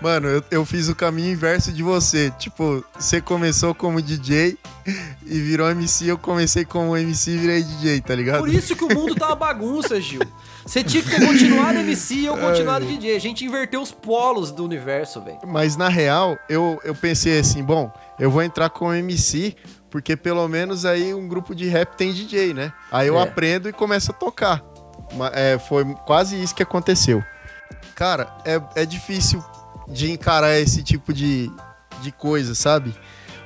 [0.00, 2.30] Mano, eu, eu fiz o caminho inverso de você.
[2.38, 4.56] Tipo, você começou como DJ
[5.26, 8.38] e virou MC, eu comecei como MC e virei DJ, tá ligado?
[8.38, 10.20] Por isso que o mundo tá uma bagunça, Gil.
[10.64, 13.14] Você tinha que ter continuado MC e eu continuado DJ.
[13.14, 15.38] A gente inverteu os polos do universo, velho.
[15.46, 19.54] Mas na real, eu, eu pensei assim, bom, eu vou entrar como MC,
[19.90, 22.72] porque pelo menos aí um grupo de rap tem DJ, né?
[22.90, 23.22] Aí eu É.
[23.22, 24.62] aprendo e começo a tocar.
[25.34, 27.22] É, foi quase isso que aconteceu.
[27.94, 29.44] Cara, é, é difícil
[29.90, 31.50] de encarar esse tipo de,
[32.00, 32.94] de coisa, sabe?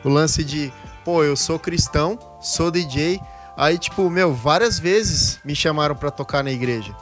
[0.05, 0.73] O lance de,
[1.05, 3.21] pô, eu sou cristão, sou DJ.
[3.57, 6.95] Aí, tipo, meu, várias vezes me chamaram pra tocar na igreja.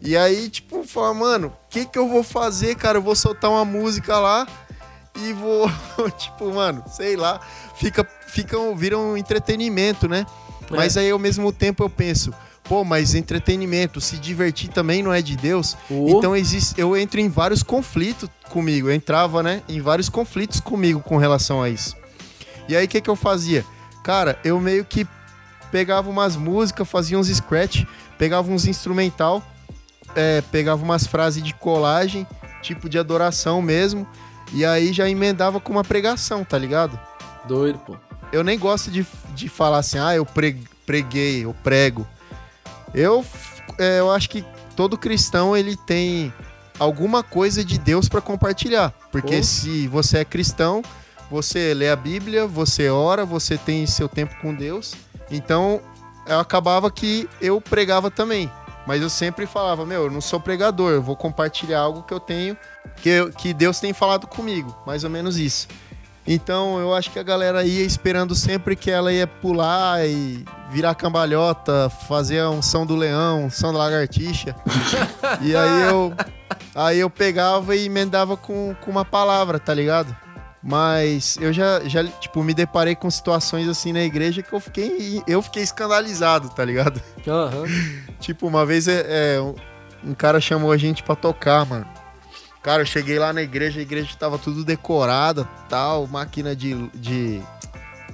[0.00, 2.98] E aí, tipo, falar, mano, o que que eu vou fazer, cara?
[2.98, 4.46] Eu vou soltar uma música lá
[5.16, 5.70] e vou,
[6.18, 7.40] tipo, mano, sei lá,
[7.76, 10.26] fica, fica, vira um entretenimento, né?
[10.70, 12.32] Mas aí, ao mesmo tempo, eu penso,
[12.64, 15.76] pô, mas entretenimento, se divertir também não é de Deus.
[15.90, 16.06] Oh.
[16.08, 18.88] Então, existe, eu entro em vários conflitos comigo.
[18.88, 21.96] Eu entrava, né, em vários conflitos comigo com relação a isso.
[22.68, 23.64] E aí, o que que eu fazia?
[24.04, 25.06] Cara, eu meio que
[25.70, 27.84] pegava umas músicas, fazia uns scratch,
[28.18, 29.42] pegava uns instrumental,
[30.14, 32.26] é, pegava umas frases de colagem,
[32.60, 34.06] tipo de adoração mesmo,
[34.52, 36.98] e aí já emendava com uma pregação, tá ligado?
[37.46, 37.96] Doido, pô.
[38.30, 42.06] Eu nem gosto de, de falar assim, ah, eu pre- preguei, eu prego.
[42.94, 43.24] Eu,
[43.78, 44.44] é, eu acho que
[44.76, 46.32] todo cristão ele tem
[46.78, 48.92] alguma coisa de Deus pra compartilhar.
[49.10, 49.42] Porque Pô.
[49.42, 50.82] se você é cristão,
[51.30, 54.94] você lê a Bíblia, você ora, você tem seu tempo com Deus.
[55.30, 55.80] Então,
[56.26, 58.50] eu acabava que eu pregava também.
[58.86, 62.18] Mas eu sempre falava, meu, eu não sou pregador, eu vou compartilhar algo que eu
[62.18, 62.56] tenho,
[62.96, 64.76] que, eu- que Deus tem falado comigo.
[64.84, 65.68] Mais ou menos isso.
[66.26, 70.94] Então eu acho que a galera ia esperando sempre que ela ia pular e virar
[70.94, 74.54] cambalhota, fazer a unção do leão, unção da lagartixa.
[75.42, 76.12] e aí eu,
[76.74, 80.16] aí eu pegava e emendava com, com uma palavra, tá ligado?
[80.62, 85.20] Mas eu já, já, tipo, me deparei com situações assim na igreja que eu fiquei,
[85.26, 87.02] eu fiquei escandalizado, tá ligado?
[87.26, 87.64] Aham.
[88.20, 89.56] Tipo, uma vez é, é, um,
[90.04, 91.84] um cara chamou a gente pra tocar, mano.
[92.62, 97.42] Cara, eu cheguei lá na igreja, a igreja tava tudo decorada, tal, máquina de, de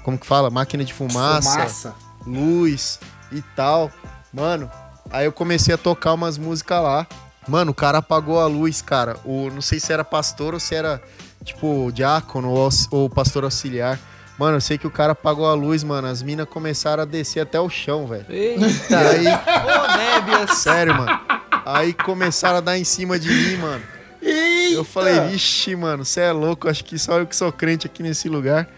[0.03, 0.49] como que fala?
[0.49, 1.95] Máquina de fumaça, Fumaça.
[2.27, 2.99] luz
[3.31, 3.91] e tal.
[4.33, 4.71] Mano,
[5.11, 7.07] aí eu comecei a tocar umas músicas lá.
[7.47, 9.17] Mano, o cara apagou a luz, cara.
[9.25, 11.03] O, não sei se era pastor ou se era,
[11.45, 13.99] tipo, diácono ou, ou pastor auxiliar.
[14.39, 16.09] Mano, eu sei que o cara apagou a luz, mano.
[16.09, 18.25] As minas começaram a descer até o chão, velho.
[18.31, 18.99] E Eita.
[18.99, 20.55] aí, Ô.
[20.55, 21.21] Sério, mano.
[21.67, 23.98] Aí começaram a dar em cima de mim, mano.
[24.21, 28.03] Eu falei, vixe, mano, você é louco, acho que só eu que sou crente aqui
[28.03, 28.69] nesse lugar.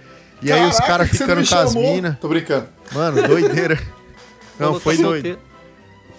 [0.43, 2.19] E aí os Caraca, caras ficando com as minas.
[2.19, 2.67] Tô brincando.
[2.93, 3.79] Mano, doideira.
[4.59, 5.39] Não, foi doido.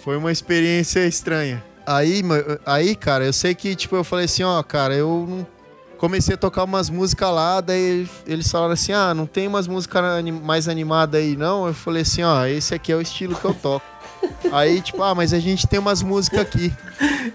[0.04, 1.64] Foi uma experiência estranha.
[1.86, 2.22] Aí,
[2.66, 5.48] aí, cara, eu sei que, tipo, eu falei assim, ó, cara, eu não...
[5.98, 10.04] comecei a tocar umas músicas lá, daí eles falaram assim, ah, não tem umas músicas
[10.44, 11.68] mais animadas aí, não?
[11.68, 13.86] Eu falei assim, ó, esse aqui é o estilo que eu toco.
[14.52, 16.74] Aí, tipo, ah, mas a gente tem umas músicas aqui.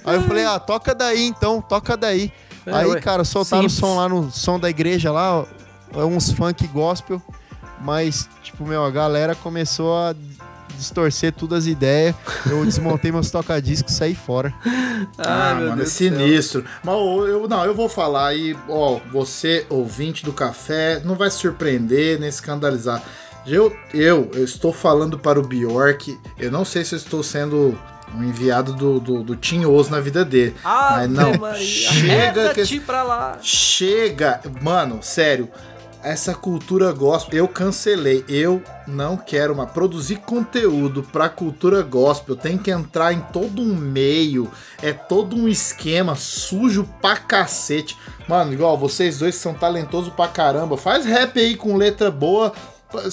[0.05, 2.33] Aí eu falei, ah, toca daí então, toca daí.
[2.65, 3.77] É, aí, ué, cara, soltaram simples.
[3.77, 5.47] o som lá no som da igreja lá, ó,
[5.95, 7.23] é uns funk gospel,
[7.81, 10.15] mas, tipo, meu, a galera começou a
[10.77, 12.15] distorcer todas as ideias.
[12.45, 14.53] Eu desmontei meus toca-discos e saí fora.
[15.19, 16.11] Ah, meu mano, é Deus céu.
[16.11, 16.65] sinistro.
[16.83, 21.39] Mas eu, não, eu vou falar aí, ó, você, ouvinte do café, não vai se
[21.39, 23.03] surpreender nem escandalizar.
[23.47, 27.79] Eu, eu, eu estou falando para o Bjork, eu não sei se eu estou sendo
[28.15, 30.55] um enviado do, do, do Tinhoso na vida dele.
[30.65, 31.65] Ah, mas não, Maria.
[31.65, 32.11] chega que...
[32.11, 33.39] Arreda-te pra lá.
[33.41, 34.41] Chega!
[34.61, 35.49] Mano, sério,
[36.03, 38.25] essa cultura gospel eu cancelei.
[38.29, 42.37] Eu não quero mais produzir conteúdo pra cultura gospel.
[42.37, 44.49] Tem que entrar em todo um meio.
[44.81, 47.99] É todo um esquema sujo pra cacete.
[48.29, 50.77] Mano, igual vocês dois que são talentosos pra caramba.
[50.77, 52.53] Faz rap aí com letra boa.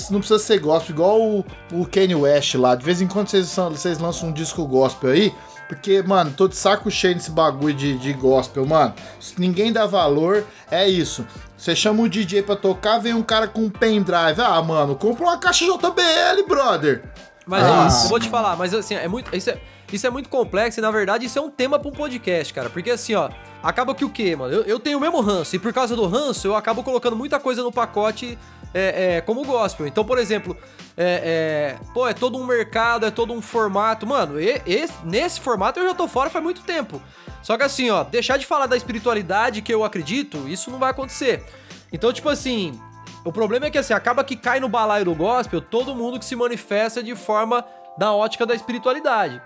[0.10, 2.76] Não precisa ser gospel, igual o, o Kanye West lá.
[2.76, 5.34] De vez em quando vocês, vocês lançam um disco gospel aí.
[5.68, 8.94] Porque, mano, tô de saco cheio desse bagulho de, de gospel, mano.
[9.20, 11.26] Se ninguém dá valor, é isso.
[11.58, 14.40] Você chama o DJ pra tocar, vem um cara com um pendrive.
[14.42, 17.04] Ah, mano, compra uma caixa JBL, brother.
[17.46, 18.04] Mas Ah.
[18.04, 19.36] eu vou te falar, mas assim, é muito.
[19.36, 19.58] Isso é,
[19.92, 22.70] isso é muito complexo e na verdade isso é um tema pra um podcast, cara.
[22.70, 23.30] Porque assim, ó,
[23.62, 24.54] acaba que o quê, mano?
[24.54, 27.40] Eu, eu tenho o mesmo ranço, e por causa do ranço, eu acabo colocando muita
[27.40, 28.38] coisa no pacote
[28.74, 29.86] é, é, como gospel.
[29.86, 30.58] Então, por exemplo,
[30.98, 34.08] é, é, pô, é todo um mercado, é todo um formato.
[34.08, 37.00] Mano, e- esse- nesse formato eu já tô fora faz muito tempo.
[37.44, 40.90] Só que assim, ó, deixar de falar da espiritualidade que eu acredito, isso não vai
[40.92, 41.44] acontecer.
[41.92, 42.80] Então, tipo assim,
[43.24, 46.26] o problema é que assim, acaba que cai no balaio do gospel todo mundo que
[46.26, 47.64] se manifesta de forma
[47.98, 49.40] da ótica da espiritualidade.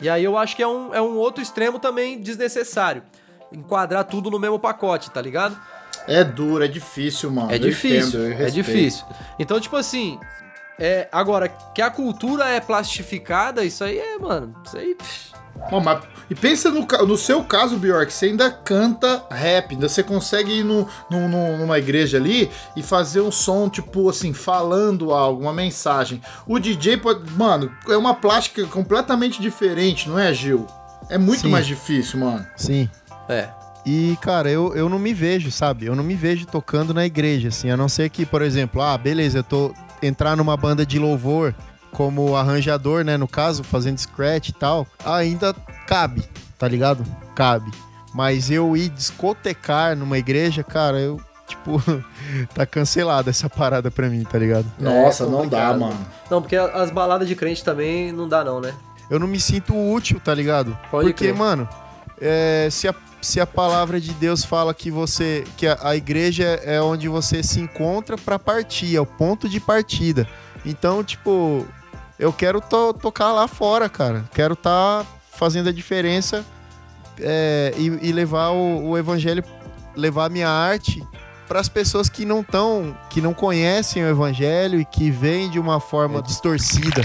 [0.00, 3.02] E aí eu acho que é um, é um outro extremo também desnecessário.
[3.52, 5.56] Enquadrar tudo no mesmo pacote, tá ligado?
[6.06, 7.50] É duro, é difícil, mano.
[7.50, 9.06] É Eu difícil, entendo, é difícil.
[9.38, 10.18] Então, tipo assim,
[10.78, 14.94] é, agora, que a cultura é plastificada, isso aí é, mano, isso aí...
[14.94, 15.33] pff,
[15.70, 20.02] Bom, mas- e pensa no, no seu caso, Bjork, você ainda canta rap, ainda você
[20.02, 25.12] consegue ir no, no- no- numa igreja ali e fazer um som, tipo assim, falando
[25.12, 26.22] algo, uma mensagem.
[26.46, 27.30] O DJ pode.
[27.32, 30.66] Mano, é uma plástica completamente diferente, não é, Gil?
[31.10, 31.48] É muito Sim.
[31.50, 32.46] mais difícil, mano.
[32.56, 32.88] Sim.
[33.28, 33.48] É,
[33.86, 35.84] E, cara, eu, eu não me vejo, sabe?
[35.84, 37.70] Eu não me vejo tocando na igreja, assim.
[37.70, 41.54] A não ser que, por exemplo, ah, beleza, eu tô entrar numa banda de louvor
[41.94, 43.16] como arranjador, né?
[43.16, 45.54] No caso, fazendo scratch e tal, ainda
[45.86, 46.22] cabe,
[46.58, 47.04] tá ligado?
[47.34, 47.70] Cabe.
[48.12, 51.80] Mas eu ir discotecar numa igreja, cara, eu, tipo,
[52.54, 54.66] tá cancelada essa parada pra mim, tá ligado?
[54.78, 55.96] Nossa, não dá, mano.
[56.30, 58.74] Não, porque as baladas de crente também não dá não, né?
[59.08, 60.76] Eu não me sinto útil, tá ligado?
[60.90, 61.34] Pode Porque, crer.
[61.34, 61.68] mano,
[62.20, 65.44] é, se, a, se a palavra de Deus fala que você.
[65.56, 69.60] que a, a igreja é onde você se encontra pra partir, é o ponto de
[69.60, 70.26] partida.
[70.64, 71.66] Então, tipo,
[72.18, 74.24] eu quero to- tocar lá fora, cara.
[74.32, 76.44] Quero estar fazendo a diferença
[77.20, 79.44] é, e, e levar o, o evangelho,
[79.96, 81.02] levar a minha arte
[81.46, 85.58] para as pessoas que não estão, que não conhecem o evangelho e que veem de
[85.58, 87.02] uma forma distorcida.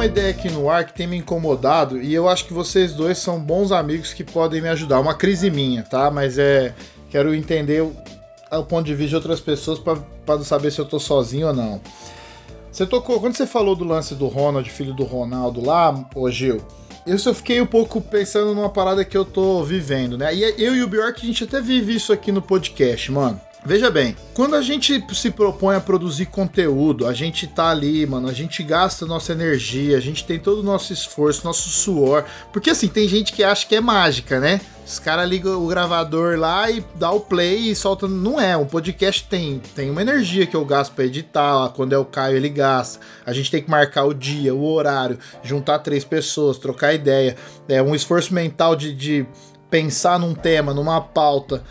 [0.00, 3.18] Uma ideia aqui no ar que tem me incomodado e eu acho que vocês dois
[3.18, 4.98] são bons amigos que podem me ajudar.
[4.98, 6.10] Uma crise minha, tá?
[6.10, 6.74] Mas é.
[7.10, 7.94] Quero entender o,
[8.50, 11.82] o ponto de vista de outras pessoas pra saber se eu tô sozinho ou não.
[12.72, 13.20] Você tocou.
[13.20, 16.62] Quando você falou do lance do Ronald, filho do Ronaldo lá, ô Gil,
[17.06, 20.34] eu só fiquei um pouco pensando numa parada que eu tô vivendo, né?
[20.34, 23.38] E eu e o Bjork, a gente até vive isso aqui no podcast, mano.
[23.64, 28.26] Veja bem, quando a gente se propõe a produzir conteúdo, a gente tá ali, mano,
[28.26, 32.24] a gente gasta nossa energia, a gente tem todo o nosso esforço, nosso suor.
[32.54, 34.62] Porque assim, tem gente que acha que é mágica, né?
[34.86, 38.08] Os caras ligam o gravador lá e dá o play e solta.
[38.08, 41.98] Não é, um podcast tem, tem uma energia que eu gasto pra editar, quando é
[41.98, 42.98] o Caio ele gasta.
[43.26, 47.36] A gente tem que marcar o dia, o horário, juntar três pessoas, trocar ideia.
[47.68, 49.26] É um esforço mental de, de
[49.68, 51.62] pensar num tema, numa pauta.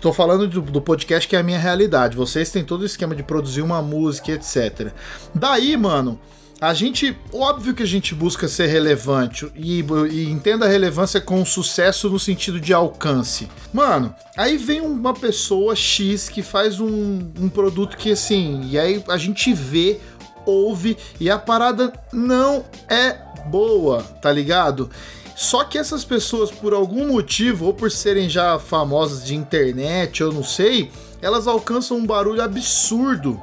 [0.00, 2.16] Tô falando do, do podcast que é a minha realidade.
[2.16, 4.92] Vocês têm todo o esquema de produzir uma música, etc.
[5.34, 6.18] Daí, mano,
[6.62, 11.44] a gente, óbvio que a gente busca ser relevante e, e entenda a relevância com
[11.44, 13.48] sucesso no sentido de alcance.
[13.72, 19.02] Mano, aí vem uma pessoa X que faz um, um produto que assim, e aí
[19.08, 19.98] a gente vê,
[20.46, 24.88] ouve e a parada não é boa, tá ligado?
[25.34, 30.32] Só que essas pessoas, por algum motivo, ou por serem já famosas de internet, eu
[30.32, 33.40] não sei, elas alcançam um barulho absurdo.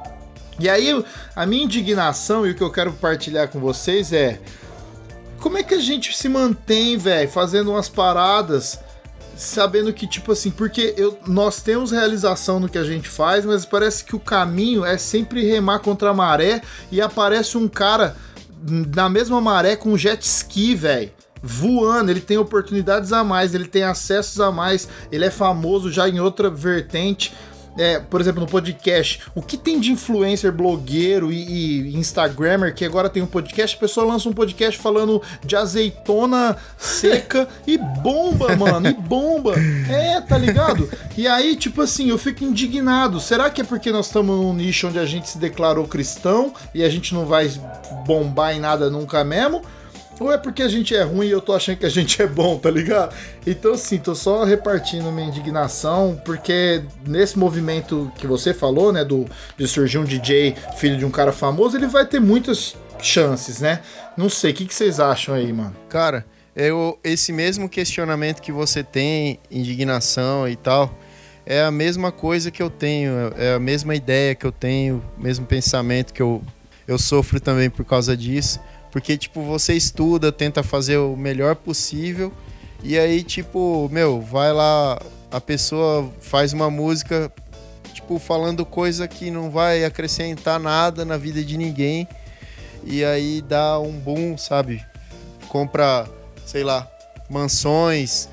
[0.58, 4.40] E aí, a minha indignação e o que eu quero partilhar com vocês é:
[5.40, 8.78] como é que a gente se mantém, velho, fazendo umas paradas,
[9.36, 13.64] sabendo que, tipo assim, porque eu, nós temos realização no que a gente faz, mas
[13.64, 16.60] parece que o caminho é sempre remar contra a maré
[16.92, 18.14] e aparece um cara
[18.62, 23.82] na mesma maré com jet ski, velho voando, ele tem oportunidades a mais, ele tem
[23.82, 27.32] acessos a mais, ele é famoso já em outra vertente.
[27.78, 32.84] É, por exemplo, no podcast, o que tem de influencer, blogueiro e, e Instagrammer que
[32.84, 38.56] agora tem um podcast, a pessoa lança um podcast falando de azeitona seca e bomba,
[38.56, 39.54] mano, e bomba.
[39.88, 40.90] É, tá ligado?
[41.16, 43.20] E aí, tipo assim, eu fico indignado.
[43.20, 46.82] Será que é porque nós estamos num nicho onde a gente se declarou cristão e
[46.82, 47.48] a gente não vai
[48.04, 49.62] bombar em nada nunca mesmo?
[50.20, 52.26] Ou é porque a gente é ruim e eu tô achando que a gente é
[52.26, 53.16] bom, tá ligado?
[53.46, 59.24] Então, assim, tô só repartindo minha indignação, porque nesse movimento que você falou, né, do,
[59.56, 63.80] de surgir um DJ filho de um cara famoso, ele vai ter muitas chances, né?
[64.14, 65.74] Não sei, o que, que vocês acham aí, mano?
[65.88, 70.94] Cara, eu, esse mesmo questionamento que você tem, indignação e tal,
[71.46, 75.46] é a mesma coisa que eu tenho, é a mesma ideia que eu tenho, mesmo
[75.46, 76.42] pensamento que eu,
[76.86, 78.60] eu sofro também por causa disso.
[78.90, 82.32] Porque, tipo, você estuda, tenta fazer o melhor possível,
[82.82, 87.32] e aí, tipo, meu, vai lá, a pessoa faz uma música,
[87.92, 92.08] tipo, falando coisa que não vai acrescentar nada na vida de ninguém,
[92.84, 94.84] e aí dá um boom, sabe?
[95.48, 96.08] Compra,
[96.46, 96.90] sei lá,
[97.28, 98.28] mansões,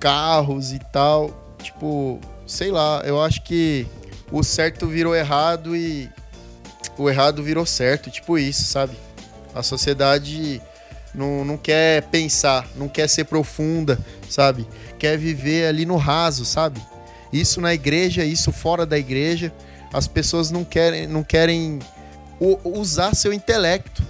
[0.00, 1.30] carros e tal.
[1.62, 3.86] Tipo, sei lá, eu acho que
[4.30, 6.10] o certo virou errado e
[6.98, 8.96] o errado virou certo, tipo isso, sabe?
[9.54, 10.60] A sociedade
[11.14, 13.98] não, não quer pensar, não quer ser profunda,
[14.28, 14.66] sabe?
[14.98, 16.80] Quer viver ali no raso, sabe?
[17.32, 19.52] Isso na igreja, isso fora da igreja.
[19.92, 21.78] As pessoas não querem, não querem
[22.64, 24.02] usar seu intelecto.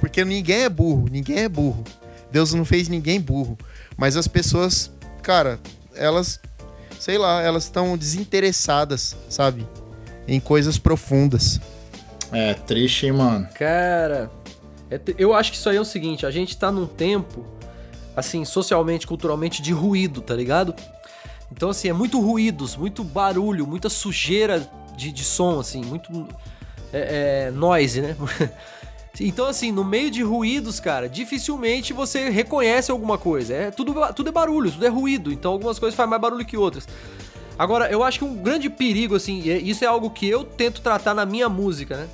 [0.00, 1.84] Porque ninguém é burro, ninguém é burro.
[2.30, 3.56] Deus não fez ninguém burro.
[3.96, 4.90] Mas as pessoas,
[5.22, 5.60] cara,
[5.94, 6.40] elas,
[6.98, 9.66] sei lá, elas estão desinteressadas, sabe?
[10.26, 11.60] Em coisas profundas.
[12.32, 13.46] É, triste, hein, mano?
[13.54, 14.30] Cara,
[15.18, 17.44] eu acho que isso aí é o seguinte, a gente tá num tempo,
[18.16, 20.74] assim, socialmente, culturalmente, de ruído, tá ligado?
[21.50, 26.26] Então, assim, é muito ruídos, muito barulho, muita sujeira de, de som, assim, muito
[26.92, 28.16] é, é, noise, né?
[29.20, 33.52] Então, assim, no meio de ruídos, cara, dificilmente você reconhece alguma coisa.
[33.52, 35.30] É tudo, tudo é barulho, tudo é ruído.
[35.30, 36.88] Então, algumas coisas fazem mais barulho que outras.
[37.58, 40.80] Agora, eu acho que um grande perigo, assim, e isso é algo que eu tento
[40.80, 42.08] tratar na minha música, né?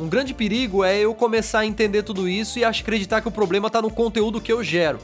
[0.00, 3.68] Um grande perigo é eu começar a entender tudo isso e acreditar que o problema
[3.68, 4.98] tá no conteúdo que eu gero.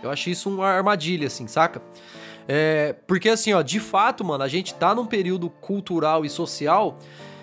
[0.00, 1.82] Eu acho isso uma armadilha, assim, saca?
[2.46, 6.96] É, porque assim, ó, de fato, mano, a gente tá num período cultural e social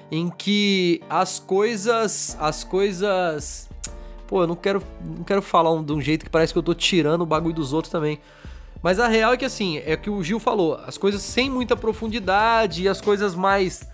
[0.10, 2.38] em que as coisas.
[2.40, 3.70] As coisas.
[4.26, 6.64] Pô, eu não quero, não quero falar um- de um jeito que parece que eu
[6.64, 8.20] tô tirando o bagulho dos outros também.
[8.82, 11.50] Mas a real é que assim, é o que o Gil falou, as coisas sem
[11.50, 13.88] muita profundidade as coisas mais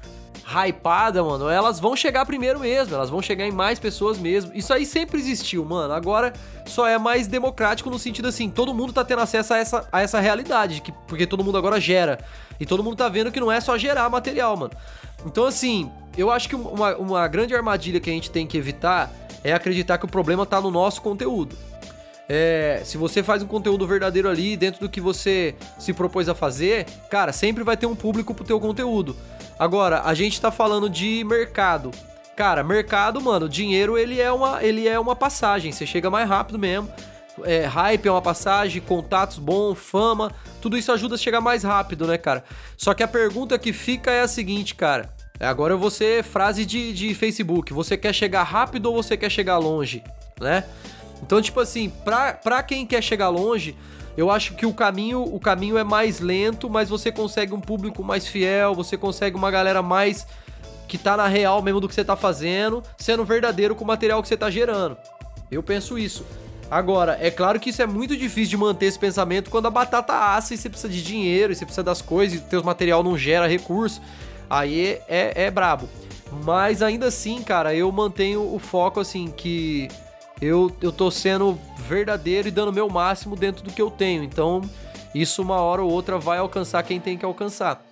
[0.45, 4.51] hypada, mano, elas vão chegar primeiro mesmo, elas vão chegar em mais pessoas mesmo.
[4.53, 5.93] Isso aí sempre existiu, mano.
[5.93, 6.33] Agora
[6.65, 10.01] só é mais democrático no sentido assim, todo mundo tá tendo acesso a essa, a
[10.01, 12.19] essa realidade, que, porque todo mundo agora gera.
[12.59, 14.73] E todo mundo tá vendo que não é só gerar material, mano.
[15.25, 19.11] Então, assim, eu acho que uma, uma grande armadilha que a gente tem que evitar
[19.43, 21.55] é acreditar que o problema tá no nosso conteúdo.
[22.27, 26.35] É, se você faz um conteúdo verdadeiro ali, dentro do que você se propôs a
[26.35, 29.15] fazer, cara, sempre vai ter um público pro teu conteúdo.
[29.59, 31.91] Agora, a gente tá falando de mercado.
[32.35, 36.57] Cara, mercado, mano, dinheiro ele é uma, ele é uma passagem, você chega mais rápido
[36.57, 36.89] mesmo.
[37.43, 42.05] É, hype é uma passagem, contatos bons, fama, tudo isso ajuda a chegar mais rápido,
[42.05, 42.43] né, cara?
[42.77, 45.13] Só que a pergunta que fica é a seguinte, cara.
[45.39, 47.73] Agora eu vou ser frase de, de Facebook.
[47.73, 50.03] Você quer chegar rápido ou você quer chegar longe,
[50.39, 50.63] né?
[51.23, 53.77] Então, tipo assim, pra, pra quem quer chegar longe,
[54.17, 58.03] eu acho que o caminho, o caminho é mais lento, mas você consegue um público
[58.03, 60.27] mais fiel, você consegue uma galera mais
[60.85, 64.21] que tá na real mesmo do que você tá fazendo, sendo verdadeiro com o material
[64.21, 64.97] que você tá gerando.
[65.49, 66.25] Eu penso isso.
[66.69, 70.13] Agora, é claro que isso é muito difícil de manter esse pensamento quando a batata
[70.13, 73.17] assa e você precisa de dinheiro, e você precisa das coisas, e teu material não
[73.17, 74.01] gera recurso.
[74.49, 75.87] Aí é, é brabo.
[76.43, 79.87] Mas ainda assim, cara, eu mantenho o foco assim que
[80.43, 84.23] eu, eu tô sendo verdadeiro e dando o meu máximo dentro do que eu tenho.
[84.23, 84.61] Então,
[85.15, 87.83] isso uma hora ou outra vai alcançar quem tem que alcançar.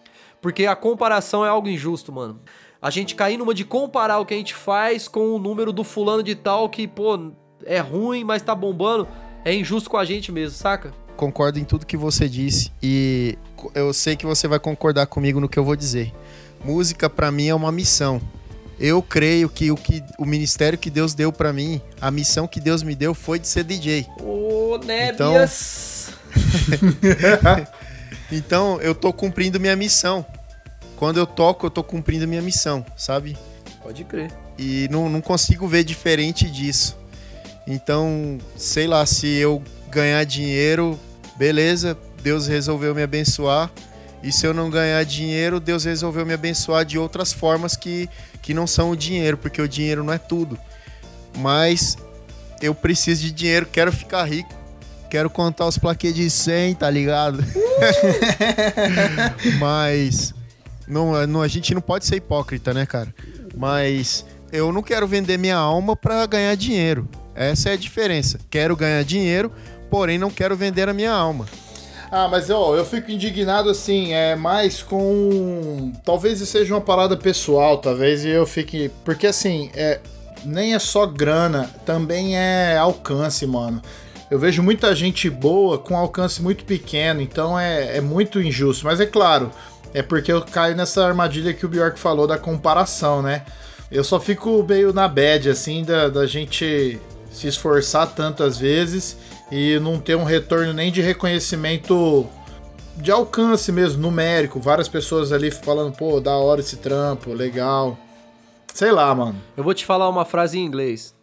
[0.41, 2.41] Porque a comparação é algo injusto, mano.
[2.82, 5.84] A gente cair numa de comparar o que a gente faz com o número do
[5.84, 7.32] fulano de tal que, pô,
[7.64, 9.08] é ruim, mas tá bombando,
[9.45, 10.91] é injusto com a gente mesmo, saca?
[11.16, 13.38] Concordo em tudo que você disse e
[13.76, 16.12] eu sei que você vai concordar comigo no que eu vou dizer.
[16.66, 18.20] Música pra mim é uma missão.
[18.84, 22.59] Eu creio que o que o ministério que Deus deu pra mim, a missão que
[22.59, 24.07] Deus me deu foi de ser DJ.
[24.19, 24.79] Ô,
[25.13, 26.09] Então- Nébias!
[28.32, 30.25] Então eu tô cumprindo minha missão.
[30.95, 33.38] Quando eu toco, eu tô cumprindo minha missão, sabe?
[33.84, 34.32] Pode crer.
[34.57, 36.97] E não, não consigo ver diferente disso.
[37.67, 40.97] Então, sei lá, se eu ganhar dinheiro,
[41.38, 43.69] beleza, Deus resolveu me abençoar.
[44.24, 48.07] E se eu não ganhar dinheiro, Deus resolveu me abençoar de outras formas que,
[48.41, 50.57] que não são o dinheiro, porque o dinheiro não é tudo.
[51.38, 51.97] Mas
[52.61, 54.61] eu preciso de dinheiro, quero ficar rico.
[55.09, 57.43] Quero contar os plaquês de 100, tá ligado?
[59.59, 60.34] Mas
[60.88, 63.13] não, não, a gente não pode ser hipócrita, né, cara?
[63.55, 67.09] Mas eu não quero vender minha alma pra ganhar dinheiro.
[67.36, 68.39] Essa é a diferença.
[68.49, 69.51] Quero ganhar dinheiro,
[69.89, 71.45] porém não quero vender a minha alma.
[72.12, 75.93] Ah, mas ó, eu fico indignado assim, é mais com.
[76.03, 78.91] Talvez isso seja uma parada pessoal, talvez, eu fique.
[79.05, 80.01] Porque assim, é...
[80.43, 83.82] nem é só grana, também é alcance, mano.
[84.30, 88.86] Eu vejo muita gente boa com alcance muito pequeno, então é, é muito injusto.
[88.86, 89.49] Mas é claro,
[89.93, 93.43] é porque eu caio nessa armadilha que o Bjork falou da comparação, né?
[93.89, 96.99] Eu só fico meio na bad, assim, da, da gente
[97.32, 99.18] se esforçar tantas vezes
[99.52, 102.28] e não ter um retorno nem de reconhecimento
[102.95, 104.60] de alcance mesmo, numérico.
[104.60, 107.97] Várias pessoas ali falando, pô, da hora esse trampo, legal.
[108.74, 109.36] Sei lá, mano.
[109.58, 111.14] Eu vou te falar uma frase em inglês.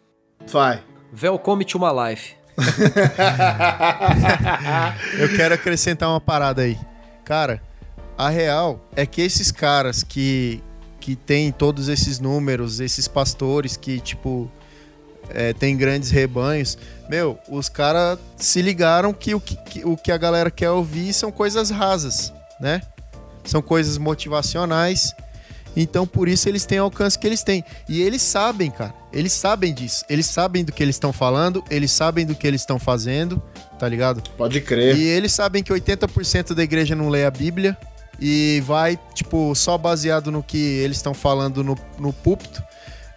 [0.46, 0.82] Vai.
[1.20, 2.36] Welcome to my life.
[5.18, 6.78] Eu quero acrescentar uma parada aí.
[7.24, 7.62] Cara,
[8.16, 10.62] a real é que esses caras que,
[11.00, 14.50] que tem todos esses números, esses pastores que, tipo,
[15.30, 16.76] é, tem grandes rebanhos,
[17.08, 21.12] meu, os caras se ligaram que o que, que o que a galera quer ouvir
[21.12, 22.82] são coisas rasas, né?
[23.44, 25.14] São coisas motivacionais.
[25.76, 27.64] Então, por isso eles têm o alcance que eles têm.
[27.88, 28.92] E eles sabem, cara.
[29.12, 30.04] Eles sabem disso.
[30.08, 33.40] Eles sabem do que eles estão falando, eles sabem do que eles estão fazendo,
[33.78, 34.22] tá ligado?
[34.36, 34.96] Pode crer.
[34.96, 37.76] E eles sabem que 80% da igreja não lê a Bíblia
[38.20, 42.62] e vai, tipo, só baseado no que eles estão falando no, no púlpito.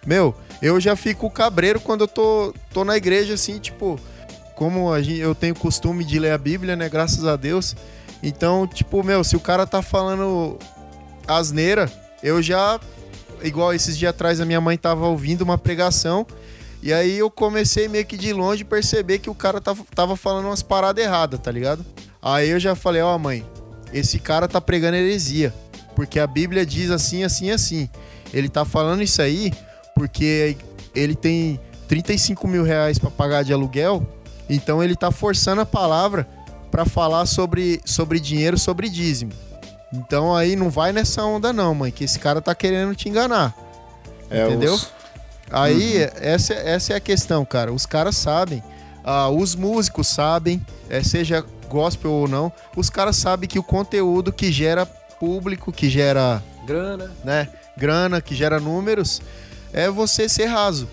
[0.06, 3.98] Meu, eu já fico cabreiro quando eu tô, tô na igreja, assim, tipo,
[4.54, 6.88] como gente, eu tenho costume de ler a Bíblia, né?
[6.88, 7.76] Graças a Deus.
[8.22, 10.58] Então, tipo, meu, se o cara tá falando
[11.26, 11.90] asneira,
[12.22, 12.78] eu já.
[13.42, 16.24] Igual esses dias atrás a minha mãe tava ouvindo uma pregação.
[16.80, 20.46] E aí eu comecei meio que de longe perceber que o cara tava, tava falando
[20.46, 21.84] umas paradas erradas, tá ligado?
[22.20, 23.44] Aí eu já falei, ó, mãe,
[23.92, 25.52] esse cara tá pregando heresia.
[25.94, 27.88] Porque a Bíblia diz assim, assim, assim.
[28.32, 29.52] Ele tá falando isso aí
[29.94, 30.56] porque
[30.94, 34.06] ele tem 35 mil reais pra pagar de aluguel.
[34.48, 36.26] Então ele tá forçando a palavra
[36.70, 39.32] pra falar sobre, sobre dinheiro, sobre dízimo.
[39.92, 43.54] Então aí não vai nessa onda não, mãe, que esse cara tá querendo te enganar.
[44.30, 44.74] É, Entendeu?
[44.74, 44.90] os-
[45.50, 47.70] Aí, essa, essa é a questão, cara.
[47.70, 48.62] Os caras sabem,
[49.04, 54.32] ah, os músicos sabem, eh, seja gospel ou não, os caras sabem que o conteúdo
[54.32, 57.10] que gera público, que gera Grana.
[57.22, 59.20] né, grana, que gera números,
[59.72, 60.88] é você ser raso.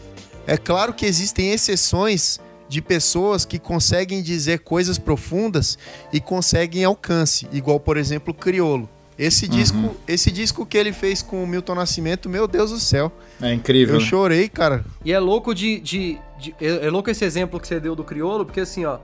[0.48, 5.78] É claro que existem exceções de pessoas que conseguem dizer coisas profundas
[6.14, 8.88] e conseguem alcance, igual por exemplo o Criolo.
[9.18, 13.12] Esse disco, esse disco que ele fez com o Milton Nascimento, meu Deus do céu.
[13.42, 13.96] É incrível.
[13.96, 14.06] Eu né?
[14.08, 14.86] chorei, cara.
[15.04, 15.80] E é louco de.
[15.82, 19.00] de- de- é, é louco esse exemplo que você deu do criolo, porque assim, ó.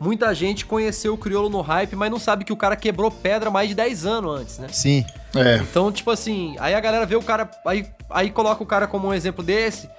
[0.00, 3.50] Muita gente conheceu o criolo no hype, mas não sabe que o cara quebrou pedra
[3.50, 4.68] mais de 10 anos antes, né?
[4.72, 5.04] Sim.
[5.36, 5.56] É.
[5.56, 7.50] Então, tipo assim, aí a galera vê o cara.
[7.66, 9.90] Aí, aí coloca o cara como um exemplo desse,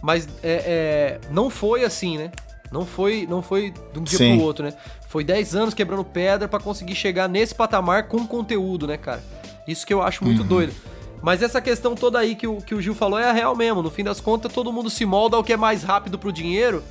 [0.00, 2.30] mas é, é, não foi assim, né?
[2.72, 4.36] Não foi, não foi de um dia Sim.
[4.36, 4.72] pro outro, né?
[5.08, 9.22] Foi 10 anos quebrando pedra pra conseguir chegar nesse patamar com conteúdo, né, cara?
[9.68, 10.72] Isso que eu acho muito doido.
[11.20, 13.82] Mas essa questão toda aí que o, que o Gil falou é a real mesmo.
[13.82, 16.82] No fim das contas, todo mundo se molda ao que é mais rápido pro dinheiro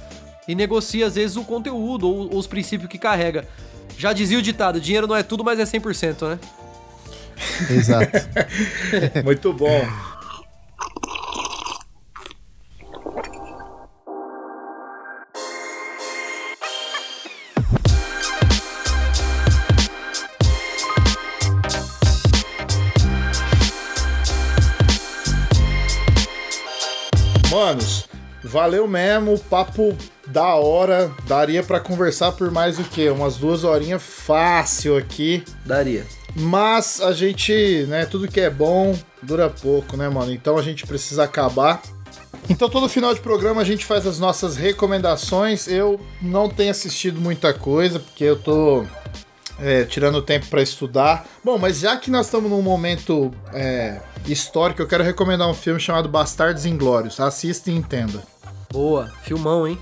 [0.50, 3.47] e negocia, às vezes, o conteúdo ou, ou os princípios que carrega.
[3.95, 6.39] Já dizia o ditado, dinheiro não é tudo, mas é 100%, né?
[7.70, 8.12] Exato.
[9.24, 9.88] Muito bom.
[27.52, 28.10] Manos,
[28.43, 29.95] valeu mesmo, papo
[30.30, 31.12] da hora.
[31.28, 33.10] Daria pra conversar por mais o quê?
[33.10, 35.44] Umas duas horinhas fácil aqui.
[35.66, 36.06] Daria.
[36.36, 40.32] Mas a gente, né, tudo que é bom dura pouco, né, mano?
[40.32, 41.82] Então a gente precisa acabar.
[42.50, 45.68] Então todo final de programa a gente faz as nossas recomendações.
[45.68, 48.86] Eu não tenho assistido muita coisa, porque eu tô
[49.60, 51.28] é, tirando tempo pra estudar.
[51.44, 55.80] Bom, mas já que nós estamos num momento é, histórico, eu quero recomendar um filme
[55.80, 57.20] chamado Bastardos Inglórios.
[57.20, 58.24] Assista e entenda.
[58.72, 59.80] Boa, filmão, hein?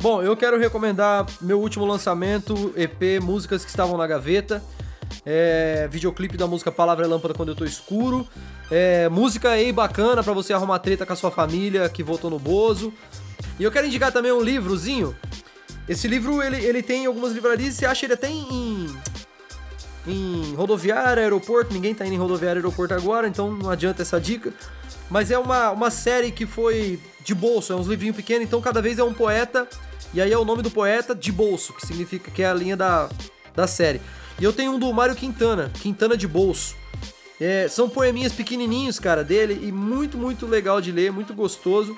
[0.00, 4.62] Bom, eu quero recomendar meu último lançamento, EP Músicas que Estavam na Gaveta.
[5.24, 8.26] É, videoclipe da música Palavra é Lâmpada Quando Eu Tô Escuro.
[8.70, 12.38] É, música aí bacana pra você arrumar treta com a sua família que votou no
[12.38, 12.92] Bozo.
[13.58, 15.16] E eu quero indicar também um livrozinho.
[15.88, 18.94] Esse livro, ele, ele tem em algumas livrarias, você acha ele até em,
[20.06, 21.72] em rodoviária, aeroporto.
[21.72, 24.52] Ninguém tá indo em rodoviária, aeroporto agora, então não adianta essa dica.
[25.10, 28.80] Mas é uma, uma série que foi de bolso, é uns livrinhos pequenos, então cada
[28.82, 29.68] vez é um poeta,
[30.14, 32.76] e aí é o nome do poeta de bolso, que significa que é a linha
[32.76, 33.08] da,
[33.54, 34.00] da série.
[34.38, 36.76] E eu tenho um do Mário Quintana, Quintana de Bolso.
[37.40, 41.96] É, são poeminhas pequenininhos, cara, dele, e muito, muito legal de ler, muito gostoso.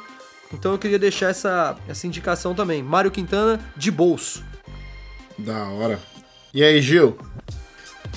[0.53, 2.83] Então eu queria deixar essa, essa indicação também.
[2.83, 4.45] Mário Quintana de Bolso.
[5.37, 6.01] Da hora.
[6.55, 7.19] E aí, Gil?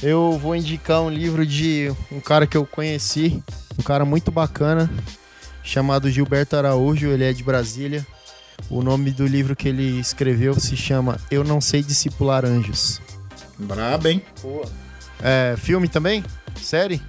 [0.02, 3.44] Eu vou indicar um livro de um cara que eu conheci,
[3.82, 4.90] um cara muito bacana,
[5.64, 8.06] chamado Gilberto Araújo, ele é de Brasília.
[8.70, 13.02] O nome do livro que ele escreveu se chama Eu Não Sei Discipular Anjos.
[13.58, 14.22] Brabo, hein?
[15.22, 16.24] É, filme também?
[16.62, 17.02] Série?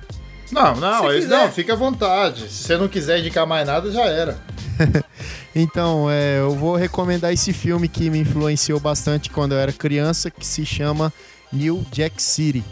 [0.50, 2.48] Não, não, é- não, fica à vontade.
[2.48, 4.38] Se você não quiser indicar mais nada, já era.
[5.54, 10.30] Então, é, eu vou recomendar esse filme que me influenciou bastante quando eu era criança,
[10.30, 11.12] que se chama
[11.52, 12.64] New Jack City.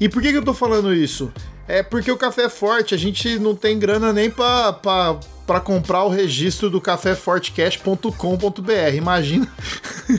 [0.00, 1.32] E por que, que eu tô falando isso?
[1.68, 5.60] É porque o café é forte, a gente não tem grana nem pra, pra, pra
[5.60, 8.94] comprar o registro do caféfortecast.com.br.
[8.94, 9.48] Imagina.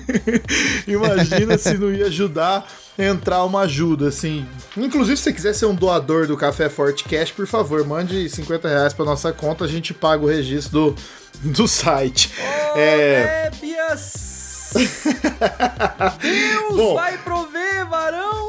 [0.86, 2.68] Imagina se não ia ajudar
[2.98, 4.46] a entrar uma ajuda, assim.
[4.76, 8.68] Inclusive, se você quiser ser um doador do Café Forte Cash, por favor, mande 50
[8.68, 10.96] reais pra nossa conta, a gente paga o registro
[11.42, 12.32] do, do site.
[12.76, 13.50] É.
[13.52, 14.74] Débias!
[16.22, 16.96] Deus Bom.
[16.96, 18.47] vai prover, varão!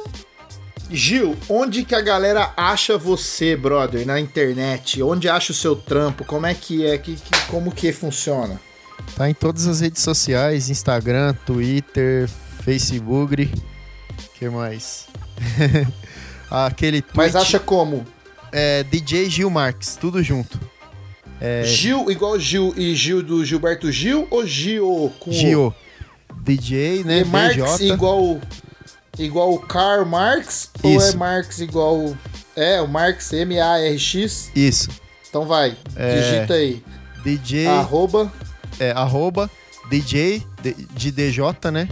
[0.91, 5.03] Gil, onde que a galera acha você, brother, na internet?
[5.03, 6.24] Onde acha o seu trampo?
[6.24, 6.97] Como é que é?
[6.97, 8.59] Que, que- como que funciona?
[9.16, 12.28] Tá em todas as redes sociais, Instagram, Twitter,
[12.64, 13.51] Facebook.
[14.39, 15.07] que mais?
[16.51, 18.05] Aquele tweet, Mas acha como?
[18.51, 20.59] é DJ Gil Marques, tudo junto.
[21.64, 25.30] Gil igual Gil e Gil do Gilberto Gil ou Gil com.
[26.41, 27.20] DJ, né?
[27.20, 27.93] E DJ.
[27.93, 28.41] igual
[29.18, 31.12] igual o Karl Marx ou Isso.
[31.12, 32.14] é Marx igual
[32.56, 34.50] é o Marx M A R X?
[34.54, 34.88] Isso.
[35.28, 36.20] Então vai, É.
[36.20, 36.82] digita aí
[37.24, 38.32] DJ, arroba
[38.78, 39.50] é, arroba
[39.90, 41.88] DJ de, de DJ, né?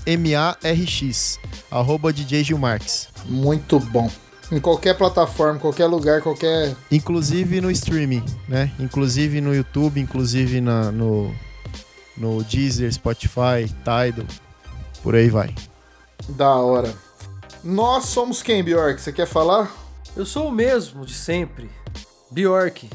[0.00, 1.38] G-I-O-M-A-R-X.
[1.70, 3.08] Arroba DJ Gil Marques.
[3.26, 4.10] muito bom.
[4.52, 8.72] Em qualquer plataforma, qualquer lugar, qualquer Inclusive no streaming, né?
[8.80, 11.32] Inclusive no YouTube, inclusive na, no,
[12.16, 14.26] no Deezer, Spotify, Tidal.
[15.02, 15.54] Por aí vai.
[16.28, 16.92] da hora.
[17.62, 19.00] Nós somos quem, Bjork?
[19.00, 19.70] Você quer falar?
[20.16, 21.70] Eu sou o mesmo de sempre.
[22.30, 22.88] Bjork.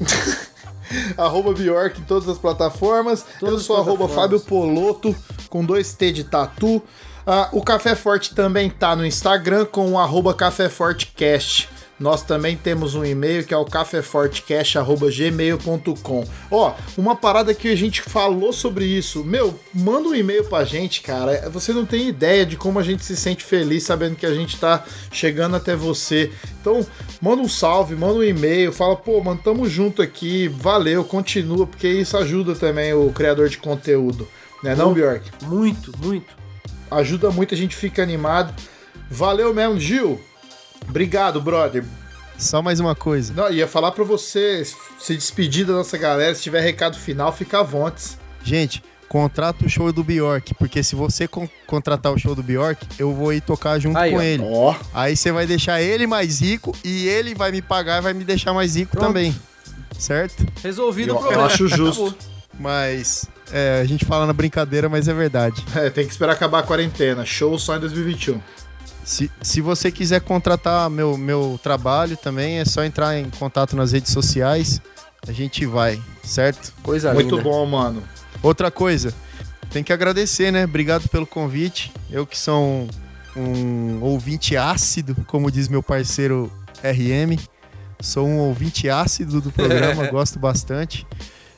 [1.18, 3.26] arroba Bjork em todas as plataformas.
[3.40, 4.40] Todas eu sou arroba Fábio.
[4.40, 5.16] Poloto,
[5.50, 6.82] com dois T de tatu.
[7.26, 11.70] Ah, o Café Forte também tá no Instagram com o arroba Café Forte Cast.
[11.98, 16.28] Nós também temos um e-mail que é o caféfortecast.gmail.com.
[16.52, 19.24] Ó, uma parada que a gente falou sobre isso.
[19.24, 21.50] Meu, manda um e-mail pra gente, cara.
[21.50, 24.60] Você não tem ideia de como a gente se sente feliz sabendo que a gente
[24.60, 26.34] tá chegando até você.
[26.60, 26.86] Então,
[27.22, 31.88] manda um salve, manda um e-mail, fala, pô, mano, tamo junto aqui, valeu, continua, porque
[31.88, 34.28] isso ajuda também o criador de conteúdo.
[34.62, 35.32] Né não, Bjork?
[35.44, 36.36] Muito, muito.
[36.92, 38.54] Ajuda muito, a gente fica animado.
[39.10, 40.20] Valeu mesmo, Gil.
[40.88, 41.84] Obrigado, brother.
[42.38, 43.34] Só mais uma coisa.
[43.34, 44.64] Não, ia falar pra você
[45.00, 46.36] se despedir da nossa galera.
[46.36, 48.18] Se tiver recado final, fica à vontade.
[48.44, 52.86] Gente, contrata o show do Bjork, porque se você con- contratar o show do Bjork,
[53.00, 54.22] eu vou ir tocar junto Aí, com ó.
[54.22, 54.44] ele.
[54.46, 58.14] Ó, Aí você vai deixar ele mais rico e ele vai me pagar e vai
[58.14, 59.08] me deixar mais rico Pronto.
[59.08, 59.34] também.
[59.98, 60.46] Certo?
[60.62, 61.46] Resolvido Eu- o eu problema.
[61.46, 62.08] acho justo.
[62.08, 62.36] Acabou.
[62.60, 65.64] Mas é, a gente fala na brincadeira, mas é verdade.
[65.76, 67.26] é, tem que esperar acabar a quarentena.
[67.26, 68.40] Show só em 2021.
[69.06, 73.92] Se, se você quiser contratar meu, meu trabalho também, é só entrar em contato nas
[73.92, 74.82] redes sociais.
[75.28, 76.74] A gente vai, certo?
[76.82, 77.44] Coisa Muito linda.
[77.44, 78.04] bom, mano.
[78.42, 79.14] Outra coisa,
[79.70, 80.66] tem que agradecer, né?
[80.66, 81.92] Obrigado pelo convite.
[82.10, 82.88] Eu que sou um,
[83.38, 86.52] um ouvinte ácido, como diz meu parceiro
[86.84, 87.40] RM.
[88.00, 91.06] Sou um ouvinte ácido do programa, gosto bastante.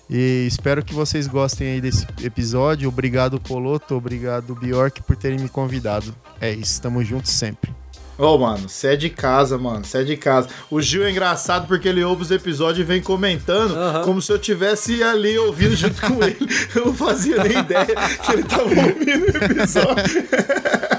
[0.09, 2.87] E espero que vocês gostem aí desse episódio.
[2.87, 3.95] Obrigado, Poloto.
[3.95, 6.15] Obrigado, Bjork, por terem me convidado.
[6.39, 7.71] É isso, tamo juntos sempre.
[8.17, 9.85] Ô, mano, você é de casa, mano.
[9.85, 10.47] Você é de casa.
[10.71, 14.03] O Gil é engraçado porque ele ouve os episódios e vem comentando Aham.
[14.03, 16.37] como se eu tivesse ali ouvindo junto com ele.
[16.73, 17.85] Eu não fazia nem ideia
[18.25, 20.23] que ele tava ouvindo o episódio.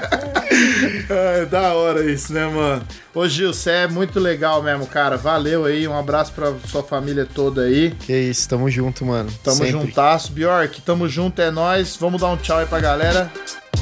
[1.09, 2.81] é da hora isso, né, mano?
[3.13, 5.17] Ô, Gil, você é muito legal mesmo, cara.
[5.17, 5.87] Valeu aí.
[5.87, 7.91] Um abraço pra sua família toda aí.
[7.91, 9.29] Que isso, tamo junto, mano.
[9.43, 9.71] Tamo sempre.
[9.71, 10.31] juntasso.
[10.31, 11.95] Bjork, tamo junto, é nóis.
[11.97, 13.31] Vamos dar um tchau aí pra galera.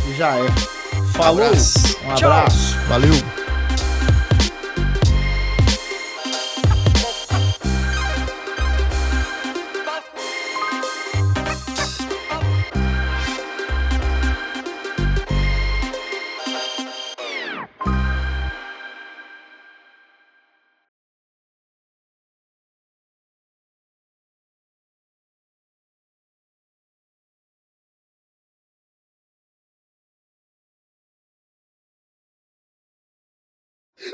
[0.07, 0.47] E já é.
[1.13, 1.45] Falou.
[1.45, 1.97] Abraço.
[2.05, 2.75] Um abraço.
[2.87, 3.46] Valeu.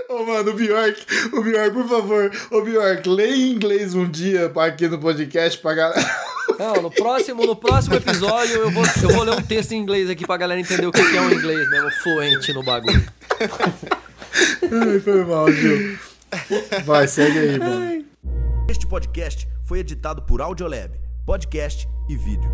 [0.09, 4.51] Ô, mano, o Bjork, o Bjork, por favor, ô Bjork, leia em inglês um dia
[4.55, 6.23] aqui no podcast pra galera.
[6.59, 10.09] Não, no próximo, no próximo episódio eu vou, eu vou ler um texto em inglês
[10.09, 13.03] aqui pra galera entender o que é um inglês mesmo, fluente no bagulho.
[14.61, 15.97] Ai, foi mal, Gil.
[16.85, 18.05] Vai, segue aí, mano.
[18.69, 20.91] Este podcast foi editado por Audiolab,
[21.25, 22.51] podcast e vídeo.